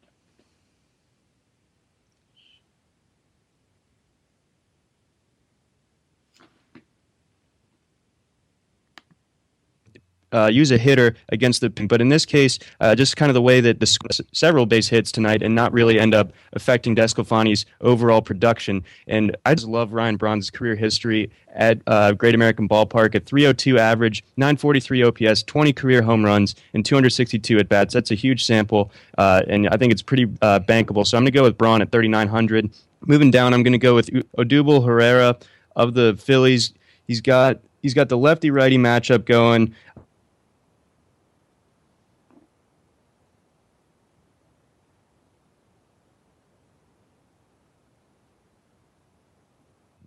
uh, 10.32 10.46
use 10.52 10.70
a 10.70 10.78
hitter 10.78 11.14
against 11.30 11.60
the. 11.60 11.70
But 11.70 12.00
in 12.00 12.08
this 12.08 12.24
case, 12.24 12.58
uh, 12.80 12.94
just 12.94 13.16
kind 13.16 13.30
of 13.30 13.34
the 13.34 13.42
way 13.42 13.60
that 13.60 13.80
the 13.80 14.24
several 14.32 14.66
base 14.66 14.88
hits 14.88 15.12
tonight 15.12 15.42
and 15.42 15.54
not 15.54 15.72
really 15.72 15.98
end 15.98 16.14
up 16.14 16.32
affecting 16.52 16.94
DeSclafani's 16.94 17.66
overall 17.80 18.22
production. 18.22 18.84
And 19.06 19.36
I 19.46 19.54
just 19.54 19.66
love 19.66 19.92
Ryan 19.92 20.16
Braun's 20.16 20.50
career 20.50 20.76
history 20.76 21.30
at 21.54 21.80
uh, 21.86 22.12
Great 22.12 22.34
American 22.34 22.68
Ballpark 22.68 23.14
at 23.14 23.26
302 23.26 23.78
average, 23.78 24.22
943 24.36 25.02
OPS, 25.02 25.42
20 25.42 25.72
career 25.72 26.02
home 26.02 26.24
runs, 26.24 26.54
and 26.74 26.84
262 26.84 27.58
at 27.58 27.68
bats. 27.68 27.92
That's 27.94 28.10
a 28.10 28.14
huge 28.14 28.44
sample, 28.44 28.92
uh, 29.18 29.42
and 29.48 29.68
I 29.68 29.76
think 29.76 29.92
it's 29.92 30.02
pretty 30.02 30.26
uh, 30.42 30.60
bankable. 30.60 31.06
So 31.06 31.16
I'm 31.16 31.24
going 31.24 31.32
to 31.32 31.38
go 31.38 31.42
with 31.42 31.58
Braun 31.58 31.82
at 31.82 31.90
3,900. 31.90 32.70
Moving 33.06 33.30
down, 33.30 33.54
I'm 33.54 33.62
going 33.62 33.72
to 33.72 33.78
go 33.78 33.94
with 33.94 34.10
Odubel 34.38 34.84
Herrera 34.84 35.38
of 35.76 35.94
the 35.94 36.16
Phillies. 36.18 36.72
He's 37.06 37.20
got 37.20 37.60
he's 37.82 37.94
got 37.94 38.08
the 38.08 38.18
lefty 38.18 38.50
righty 38.50 38.78
matchup 38.78 39.24
going. 39.24 39.74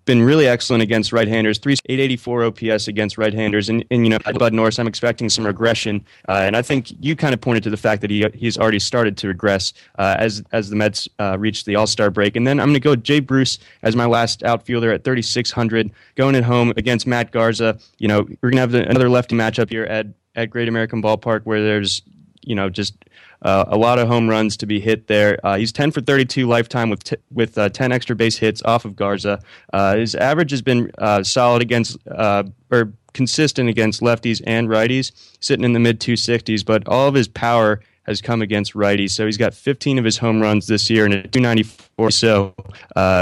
Been 0.05 0.21
really 0.21 0.47
excellent 0.47 0.83
against 0.83 1.11
right-handers. 1.11 1.57
Three 1.57 1.73
884 1.85 2.43
OPS 2.45 2.87
against 2.87 3.17
right-handers, 3.17 3.69
and, 3.69 3.85
and 3.91 4.05
you 4.05 4.09
know 4.09 4.19
Bud 4.37 4.53
Norris, 4.53 4.79
I'm 4.79 4.87
expecting 4.87 5.29
some 5.29 5.45
regression, 5.45 6.03
uh, 6.27 6.41
and 6.43 6.55
I 6.55 6.61
think 6.61 6.91
you 6.99 7.15
kind 7.15 7.33
of 7.33 7.41
pointed 7.41 7.63
to 7.63 7.69
the 7.69 7.77
fact 7.77 8.01
that 8.01 8.09
he 8.09 8.25
he's 8.33 8.57
already 8.57 8.79
started 8.79 9.17
to 9.17 9.27
regress 9.27 9.73
uh, 9.97 10.15
as 10.19 10.43
as 10.51 10.69
the 10.69 10.75
Mets 10.75 11.07
uh, 11.19 11.37
reach 11.39 11.65
the 11.65 11.75
All 11.75 11.87
Star 11.87 12.09
break. 12.09 12.35
And 12.35 12.45
then 12.45 12.59
I'm 12.59 12.67
going 12.67 12.75
to 12.75 12.79
go 12.79 12.95
Jay 12.95 13.19
Bruce 13.19 13.59
as 13.81 13.95
my 13.95 14.05
last 14.05 14.43
outfielder 14.43 14.91
at 14.91 15.03
3600, 15.03 15.91
going 16.15 16.35
at 16.35 16.43
home 16.43 16.73
against 16.77 17.07
Matt 17.07 17.31
Garza. 17.31 17.77
You 17.97 18.07
know 18.07 18.21
we're 18.41 18.49
going 18.49 18.53
to 18.53 18.61
have 18.61 18.71
the, 18.71 18.87
another 18.87 19.09
lefty 19.09 19.35
matchup 19.35 19.69
here 19.69 19.85
at 19.85 20.07
at 20.35 20.49
Great 20.49 20.67
American 20.67 21.01
Ballpark 21.01 21.41
where 21.43 21.61
there's 21.61 22.01
you 22.45 22.55
know 22.55 22.69
just 22.69 22.95
uh, 23.43 23.65
a 23.67 23.77
lot 23.77 23.99
of 23.99 24.07
home 24.07 24.29
runs 24.29 24.55
to 24.57 24.65
be 24.65 24.79
hit 24.79 25.07
there. 25.07 25.37
Uh, 25.43 25.57
he's 25.57 25.71
10 25.71 25.91
for 25.91 26.01
32 26.01 26.47
lifetime 26.47 26.89
with 26.89 27.03
t- 27.03 27.17
with 27.31 27.57
uh, 27.57 27.69
10 27.69 27.91
extra 27.91 28.15
base 28.15 28.37
hits 28.37 28.61
off 28.63 28.85
of 28.85 28.95
Garza. 28.95 29.39
Uh, 29.73 29.97
his 29.97 30.15
average 30.15 30.51
has 30.51 30.61
been 30.61 30.91
uh, 30.97 31.23
solid 31.23 31.61
against 31.61 31.97
uh, 32.07 32.43
or 32.71 32.93
consistent 33.13 33.69
against 33.69 34.01
lefties 34.01 34.41
and 34.47 34.69
righties, 34.69 35.11
sitting 35.41 35.65
in 35.65 35.73
the 35.73 35.79
mid 35.79 35.99
260s. 35.99 36.65
But 36.65 36.87
all 36.87 37.07
of 37.07 37.15
his 37.15 37.27
power 37.27 37.81
has 38.03 38.21
come 38.21 38.41
against 38.41 38.73
righties. 38.73 39.11
So 39.11 39.25
he's 39.25 39.37
got 39.37 39.53
15 39.53 39.97
of 39.97 40.05
his 40.05 40.17
home 40.17 40.41
runs 40.41 40.67
this 40.67 40.89
year 40.89 41.05
and 41.05 41.13
a 41.13 41.27
294 41.27 42.11
so, 42.11 42.53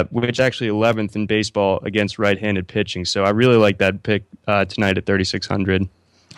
which 0.09 0.39
actually 0.39 0.69
11th 0.69 1.15
in 1.15 1.27
baseball 1.27 1.79
against 1.83 2.17
right-handed 2.17 2.67
pitching. 2.67 3.05
So 3.05 3.23
I 3.23 3.29
really 3.29 3.57
like 3.57 3.77
that 3.77 4.01
pick 4.01 4.23
tonight 4.47 4.97
at 4.97 5.05
3600. 5.05 5.87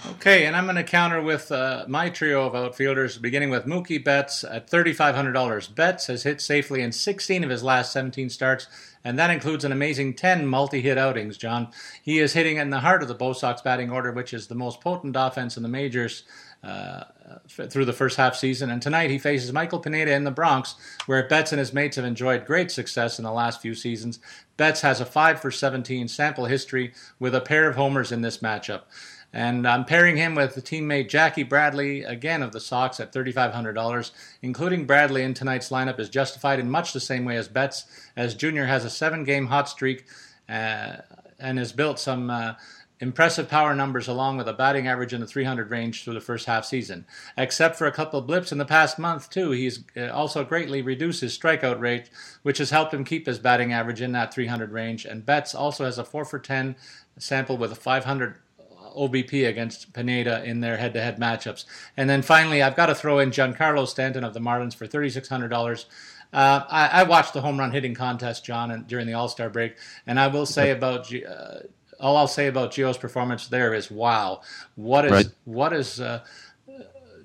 Okay, 0.06 0.46
and 0.46 0.54
I'm 0.54 0.66
going 0.66 0.76
to 0.76 0.84
counter 0.84 1.22
with 1.22 1.50
uh, 1.50 1.86
my 1.88 2.10
trio 2.10 2.46
of 2.46 2.56
outfielders, 2.56 3.18
beginning 3.18 3.50
with 3.50 3.66
Mookie 3.66 4.04
Betts 4.04 4.44
at 4.44 4.70
$3,500. 4.70 5.74
Betts 5.74 6.08
has 6.08 6.24
hit 6.24 6.42
safely 6.42 6.82
in 6.82 6.92
16 6.92 7.42
of 7.42 7.50
his 7.50 7.64
last 7.64 7.94
17 7.94 8.30
starts, 8.30 8.68
and 9.06 9.18
that 9.18 9.30
includes 9.30 9.64
an 9.64 9.72
amazing 9.72 10.14
10 10.16 10.46
multi 10.46 10.82
hit 10.82 10.98
outings, 10.98 11.38
John. 11.38 11.70
He 12.02 12.20
is 12.20 12.34
hitting 12.34 12.58
in 12.58 12.70
the 12.70 12.82
heart 12.82 13.02
of 13.02 13.08
the 13.08 13.14
Bo 13.14 13.32
Sox 13.32 13.62
batting 13.62 13.92
order, 13.92 14.12
which 14.12 14.34
is 14.34 14.48
the 14.48 14.56
most 14.56 14.82
potent 14.82 15.16
offense 15.18 15.56
in 15.56 15.64
the 15.64 15.70
majors. 15.70 16.24
Uh, 16.64 17.04
through 17.50 17.84
the 17.84 17.92
first 17.92 18.16
half 18.16 18.38
season, 18.38 18.70
and 18.70 18.82
tonight 18.82 19.10
he 19.10 19.18
faces 19.18 19.52
Michael 19.52 19.80
Pineda 19.80 20.14
in 20.14 20.24
the 20.24 20.32
Bronx, 20.32 20.76
where 21.08 21.28
Betts 21.28 21.52
and 21.52 21.60
his 21.60 21.74
mates 21.74 21.98
have 21.98 22.06
enjoyed 22.06 22.46
great 22.46 22.72
success 22.72 23.20
in 23.20 23.26
the 23.26 23.34
last 23.34 23.62
few 23.62 23.76
seasons. 23.76 24.20
Betts 24.56 24.80
has 24.80 25.02
a 25.02 25.06
5 25.06 25.42
for 25.42 25.52
17 25.52 26.08
sample 26.08 26.46
history 26.46 26.94
with 27.20 27.36
a 27.36 27.42
pair 27.42 27.68
of 27.68 27.76
homers 27.76 28.14
in 28.14 28.22
this 28.22 28.38
matchup. 28.38 28.84
And 29.34 29.68
I'm 29.68 29.84
pairing 29.84 30.16
him 30.16 30.36
with 30.36 30.54
the 30.54 30.62
teammate 30.62 31.10
Jackie 31.10 31.42
Bradley, 31.42 32.04
again 32.04 32.44
of 32.44 32.52
the 32.52 32.60
Sox, 32.60 33.00
at 33.00 33.12
$3,500. 33.12 34.12
Including 34.44 34.86
Bradley 34.86 35.24
in 35.24 35.34
tonight's 35.34 35.70
lineup 35.70 36.00
is 36.00 36.08
justified 36.10 36.60
in 36.60 36.70
much 36.70 36.94
the 36.94 37.00
same 37.00 37.26
way 37.26 37.36
as 37.36 37.48
Betts, 37.48 37.86
as 38.16 38.36
Junior 38.36 38.66
has 38.66 38.86
a 38.86 38.92
seven 38.92 39.24
game 39.24 39.48
hot 39.48 39.68
streak 39.68 40.06
uh, 40.48 40.98
and 41.40 41.58
has 41.58 41.72
built 41.74 42.00
some. 42.00 42.30
Uh, 42.30 42.54
impressive 43.00 43.50
power 43.50 43.76
numbers 43.76 44.08
along 44.08 44.38
with 44.38 44.48
a 44.48 44.54
batting 44.54 44.88
average 44.88 45.14
in 45.14 45.20
the 45.20 45.28
300 45.28 45.70
range 45.70 46.04
through 46.04 46.14
the 46.14 46.22
first 46.22 46.46
half 46.46 46.64
season. 46.64 47.06
Except 47.38 47.76
for 47.76 47.86
a 47.86 47.92
couple 47.92 48.18
of 48.18 48.26
blips 48.26 48.54
in 48.54 48.58
the 48.58 48.66
past 48.66 48.98
month, 48.98 49.30
too, 49.30 49.52
he's 49.52 49.84
uh, 49.98 50.08
also 50.08 50.46
greatly 50.46 50.82
reduced 50.82 51.20
his 51.20 51.38
strikeout 51.38 51.82
rate, 51.82 52.10
which 52.44 52.60
has 52.60 52.70
helped 52.70 52.94
him 52.94 53.04
keep 53.04 53.26
his 53.26 53.40
batting 53.40 53.74
average 53.74 54.02
in 54.02 54.14
that 54.14 54.34
300 54.34 54.72
range. 54.72 55.04
And 55.06 55.26
Betts 55.26 55.54
also 55.54 55.84
has 55.84 55.98
a 55.98 56.06
4 56.06 56.24
for 56.24 56.40
10 56.40 56.78
sample 57.18 57.58
with 57.58 57.74
a 57.74 57.76
500 57.76 58.38
OBP 58.96 59.48
against 59.48 59.94
Pineda 59.94 60.44
in 60.44 60.60
their 60.60 60.78
head-to-head 60.78 61.20
matchups. 61.20 61.66
And 61.98 62.10
then 62.10 62.22
finally, 62.22 62.62
I've 62.62 62.76
got 62.76 62.88
to 62.88 62.96
throw 62.96 63.20
in 63.20 63.32
Giancarlo 63.32 63.88
Stanton 63.88 64.24
of 64.24 64.34
the 64.34 64.40
Marlins 64.40 64.76
for 64.76 64.88
$3,600. 64.88 65.86
Uh, 66.34 66.64
I, 66.68 66.88
I, 66.88 67.04
watched 67.04 67.34
the 67.34 67.42
home 67.42 67.60
run 67.60 67.72
hitting 67.72 67.94
contest, 67.94 68.44
John, 68.44 68.72
and, 68.72 68.88
during 68.88 69.06
the 69.06 69.14
All 69.14 69.28
Star 69.28 69.52
break, 69.52 69.76
and 70.08 70.20
I 70.20 70.28
will 70.28 70.48
say 70.48 70.72
about 70.72 71.14
uh, 71.14 71.60
all 72.00 72.18
I'll 72.18 72.28
say 72.28 72.48
about 72.48 72.72
Gio's 72.72 72.98
performance 72.98 73.48
there 73.48 73.74
is 73.74 73.92
wow, 73.92 74.42
what 74.76 75.06
is 75.06 75.12
right. 75.12 75.28
what 75.46 75.74
is 75.74 76.02
uh, 76.02 76.24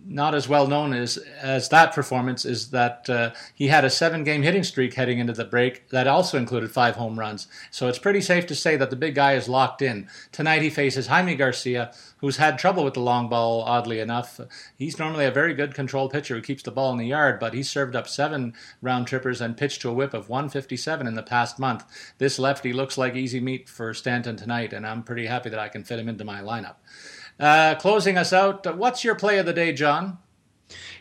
not 0.09 0.35
as 0.35 0.49
well 0.49 0.67
known 0.67 0.95
as 0.95 1.19
as 1.41 1.69
that 1.69 1.93
performance 1.93 2.45
is 2.45 2.71
that 2.71 3.09
uh, 3.11 3.31
he 3.55 3.69
had 3.69 3.85
a 3.85 3.91
seven 3.91 4.25
game 4.25 4.43
hitting 4.43 4.65
streak 4.65 4.95
heading 4.95 5.19
into 5.19 5.35
the 5.35 5.45
break 5.45 5.89
that 5.91 6.07
also 6.07 6.39
included 6.39 6.71
five 6.71 6.97
home 6.97 7.19
runs. 7.19 7.47
So 7.71 7.89
it's 7.89 7.99
pretty 7.99 8.23
safe 8.23 8.47
to 8.47 8.55
say 8.55 8.77
that 8.77 8.89
the 8.89 8.97
big 8.97 9.15
guy 9.15 9.35
is 9.35 9.49
locked 9.49 9.83
in. 9.83 10.09
Tonight 10.33 10.63
he 10.63 10.71
faces 10.71 11.09
Jaime 11.09 11.35
Garcia, 11.35 11.93
who's 12.19 12.39
had 12.39 12.59
trouble 12.59 12.85
with 12.85 12.95
the 12.95 13.01
long 13.01 13.29
ball. 13.29 13.63
Oddly 13.63 14.01
enough, 14.01 14.41
he's 14.77 14.99
normally 14.99 15.27
a 15.27 15.31
very 15.31 15.53
good 15.53 15.75
control 15.75 16.09
pitcher 16.09 16.37
who 16.37 16.43
keeps 16.43 16.63
the 16.63 16.71
ball 16.71 16.91
in 16.93 16.99
the 16.99 17.07
yard, 17.07 17.39
but 17.39 17.53
he 17.53 17.63
served 17.63 17.95
up 17.95 18.09
seven 18.09 18.55
round 18.81 19.07
trippers 19.07 19.41
and 19.43 19.57
pitched 19.57 19.83
to 19.83 19.91
a 19.91 19.95
whip 19.95 20.15
of 20.15 20.31
157 20.31 21.07
in 21.07 21.15
the 21.15 21.23
past 21.23 21.59
month. 21.59 21.85
This 22.17 22.39
lefty 22.39 22.73
looks 22.73 22.97
like 22.97 23.15
easy 23.15 23.41
meat 23.41 23.69
for 23.69 23.93
Stanton 23.93 24.37
tonight, 24.37 24.73
and 24.73 24.87
I'm 24.87 25.03
pretty 25.03 25.27
happy 25.27 25.51
that 25.51 25.61
I 25.61 25.69
can 25.69 25.85
fit 25.85 25.99
him 25.99 26.09
into 26.09 26.25
my 26.25 26.41
lineup. 26.41 26.77
Uh, 27.39 27.75
closing 27.77 28.19
us 28.19 28.33
out, 28.33 28.77
what's 28.77 29.05
your 29.05 29.15
play 29.15 29.39
of 29.39 29.47
the 29.47 29.53
day, 29.53 29.73
John? 29.73 30.19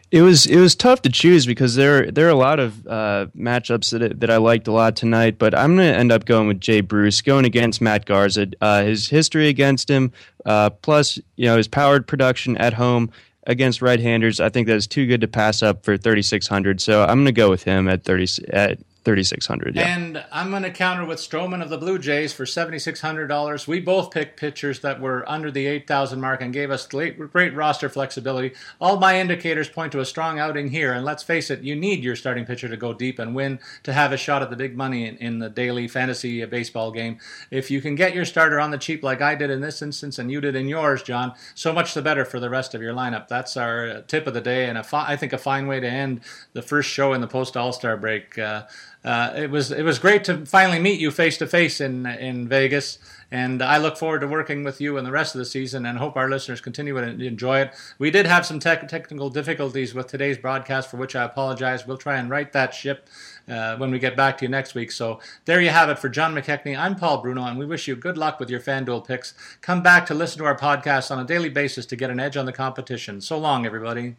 It 0.10 0.22
was 0.22 0.46
it 0.46 0.58
was 0.58 0.74
tough 0.74 1.02
to 1.02 1.10
choose 1.10 1.46
because 1.46 1.76
there 1.76 2.10
there 2.10 2.28
are 2.28 2.32
a 2.32 2.36
lot 2.36 2.62
of 2.62 2.88
uh, 2.88 3.26
matchups 3.38 3.92
that 3.92 4.22
that 4.22 4.30
I 4.30 4.38
liked 4.38 4.70
a 4.70 4.72
lot 4.72 4.96
tonight, 4.96 5.38
but 5.38 5.54
I'm 5.54 5.76
going 5.76 5.92
to 5.92 6.00
end 6.00 6.14
up 6.14 6.24
going 6.24 6.48
with 6.48 6.62
Jay 6.62 6.80
Bruce 6.80 7.22
going 7.22 7.44
against 7.44 7.82
Matt 7.82 8.06
Garza. 8.06 8.48
Uh, 8.62 8.84
his 8.84 9.10
history 9.10 9.50
against 9.50 9.90
him, 9.90 10.14
uh, 10.46 10.70
plus 10.70 11.20
you 11.36 11.46
know 11.46 11.58
his 11.58 11.68
powered 11.68 12.08
production 12.08 12.56
at 12.56 12.74
home 12.74 13.12
against 13.48 13.82
right-handers, 13.82 14.40
I 14.40 14.50
think 14.50 14.68
that 14.68 14.76
is 14.76 14.88
too 14.88 15.08
good 15.08 15.22
to 15.22 15.28
pass 15.28 15.64
up 15.64 15.84
for 15.84 15.98
3600. 15.98 16.82
So 16.82 17.02
I'm 17.02 17.18
going 17.18 17.26
to 17.26 17.32
go 17.32 17.50
with 17.50 17.64
him 17.64 17.88
at 17.88 18.04
30 18.04 18.28
at 18.50 18.80
3600 19.08 19.74
yeah. 19.74 19.88
And 19.88 20.26
I'm 20.34 20.50
going 20.50 20.64
to 20.64 20.70
counter 20.70 21.06
with 21.06 21.20
Stroman 21.20 21.62
of 21.62 21.70
the 21.70 21.78
Blue 21.78 21.98
Jays 21.98 22.34
for 22.34 22.44
$7600. 22.44 23.66
We 23.66 23.80
both 23.80 24.12
picked 24.12 24.38
pitchers 24.38 24.82
that 24.82 25.00
were 25.00 25.24
under 25.30 25.50
the 25.50 25.66
8000 25.66 26.20
mark 26.20 26.42
and 26.42 26.52
gave 26.52 26.70
us 26.70 26.86
great, 26.86 27.18
roster 27.56 27.88
flexibility. 27.88 28.54
All 28.82 29.00
my 29.00 29.18
indicators 29.18 29.70
point 29.70 29.94
to 29.94 30.02
a 30.02 30.06
strong 30.06 30.40
outing 30.40 30.68
here 30.68 30.92
and 30.92 31.06
let's 31.06 31.24
face 31.24 31.50
it, 31.50 31.62
you 31.62 31.74
need 31.74 32.04
your 32.04 32.18
starting 32.18 32.44
pitcher 32.44 32.68
to 32.68 32.76
go 32.76 32.92
deep 32.92 33.18
and 33.18 33.34
win 33.34 33.60
to 33.84 33.94
have 33.94 34.12
a 34.12 34.18
shot 34.18 34.42
at 34.42 34.50
the 34.50 34.58
big 34.58 34.76
money 34.76 35.08
in, 35.08 35.16
in 35.20 35.40
the 35.40 35.50
daily 35.50 35.88
fantasy 35.88 36.44
baseball 36.44 36.92
game. 36.92 37.18
If 37.50 37.72
you 37.72 37.80
can 37.80 37.96
get 37.96 38.14
your 38.14 38.26
starter 38.26 38.60
on 38.60 38.72
the 38.72 38.78
cheap 38.78 39.04
like 39.04 39.22
I 39.22 39.36
did 39.36 39.50
in 39.50 39.62
this 39.62 39.82
instance 39.82 40.20
and 40.20 40.30
you 40.30 40.42
did 40.42 40.58
in 40.58 40.68
yours, 40.68 41.02
John, 41.02 41.34
so 41.56 41.72
much 41.72 41.94
the 41.94 42.02
better 42.02 42.26
for 42.26 42.42
the 42.42 42.50
rest 42.50 42.76
of 42.76 42.82
your 42.82 42.94
lineup. 42.94 43.30
That's 43.30 43.56
our 43.56 44.02
tip 44.02 44.28
of 44.28 44.34
the 44.34 44.42
day 44.42 44.66
and 44.66 44.78
a 44.78 44.84
fi- 44.84 45.08
I 45.08 45.16
think 45.16 45.32
a 45.32 45.38
fine 45.38 45.66
way 45.66 45.80
to 45.80 45.88
end 45.88 46.20
the 46.52 46.62
first 46.62 46.90
show 46.90 47.14
in 47.14 47.22
the 47.22 47.28
post 47.28 47.56
All-Star 47.56 47.96
break. 47.96 48.38
Uh, 48.38 48.64
uh, 49.04 49.32
it 49.36 49.50
was 49.52 49.72
it 49.72 49.84
was 49.84 50.00
great 50.00 50.24
to 50.26 50.46
finally 50.46 50.80
meet 50.80 51.00
you 51.00 51.12
face 51.12 51.38
to 51.38 51.48
face 51.48 51.80
in 51.80 52.06
in 52.06 52.48
Vegas, 52.48 52.98
and 53.32 53.62
I 53.62 53.78
look 53.78 53.96
forward 53.96 54.20
to 54.22 54.28
working 54.28 54.64
with 54.64 54.82
you 54.82 54.98
in 54.98 55.06
the 55.06 55.12
rest 55.12 55.36
of 55.36 55.40
the 55.40 55.46
season, 55.46 55.86
and 55.86 55.98
hope 55.98 56.18
our 56.18 56.30
listeners 56.30 56.62
continue 56.62 56.94
to 56.94 57.26
enjoy 57.26 57.60
it. 57.60 57.74
We 58.00 58.10
did 58.10 58.26
have 58.26 58.46
some 58.46 58.60
tech, 58.60 58.88
technical 58.88 59.30
difficulties 59.30 59.94
with 59.94 60.08
today's 60.08 60.38
broadcast, 60.38 60.90
for 60.90 60.98
which 60.98 61.16
I 61.16 61.24
apologize. 61.24 61.86
We'll 61.86 61.98
try 61.98 62.18
and 62.18 62.30
right 62.30 62.52
that 62.54 62.74
ship 62.74 63.08
uh, 63.48 63.78
when 63.78 63.92
we 63.92 64.00
get 64.00 64.18
back 64.18 64.40
to 64.40 64.46
you 64.46 64.50
next 64.50 64.74
week. 64.74 64.92
So 64.92 65.20
there 65.46 65.62
you 65.62 65.70
have 65.70 65.90
it 65.90 66.00
for 66.00 66.10
John 66.10 66.34
McKechnie. 66.34 66.78
I'm 66.78 66.96
Paul 66.96 67.22
Bruno, 67.22 67.44
and 67.44 67.58
we 67.58 67.66
wish 67.66 67.88
you 67.88 67.96
good 67.96 68.18
luck 68.18 68.40
with 68.40 68.50
your 68.50 68.60
FanDuel 68.60 69.08
picks. 69.08 69.34
Come 69.62 69.84
back 69.84 70.06
to 70.08 70.16
listen 70.16 70.40
to 70.40 70.46
our 70.46 70.58
podcast 70.58 71.12
on 71.12 71.20
a 71.20 71.26
daily 71.26 71.50
basis 71.50 71.86
to 71.86 71.96
get 71.96 72.10
an 72.10 72.20
edge 72.20 72.36
on 72.36 72.46
the 72.46 72.54
competition. 72.54 73.22
So 73.22 73.38
long, 73.38 73.66
everybody. 73.66 74.16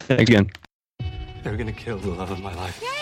Thanks 0.00 0.22
again. 0.22 0.50
They're 1.42 1.56
gonna 1.56 1.72
kill 1.72 1.98
the 1.98 2.10
love 2.10 2.30
of 2.30 2.40
my 2.40 2.54
life 2.54 3.01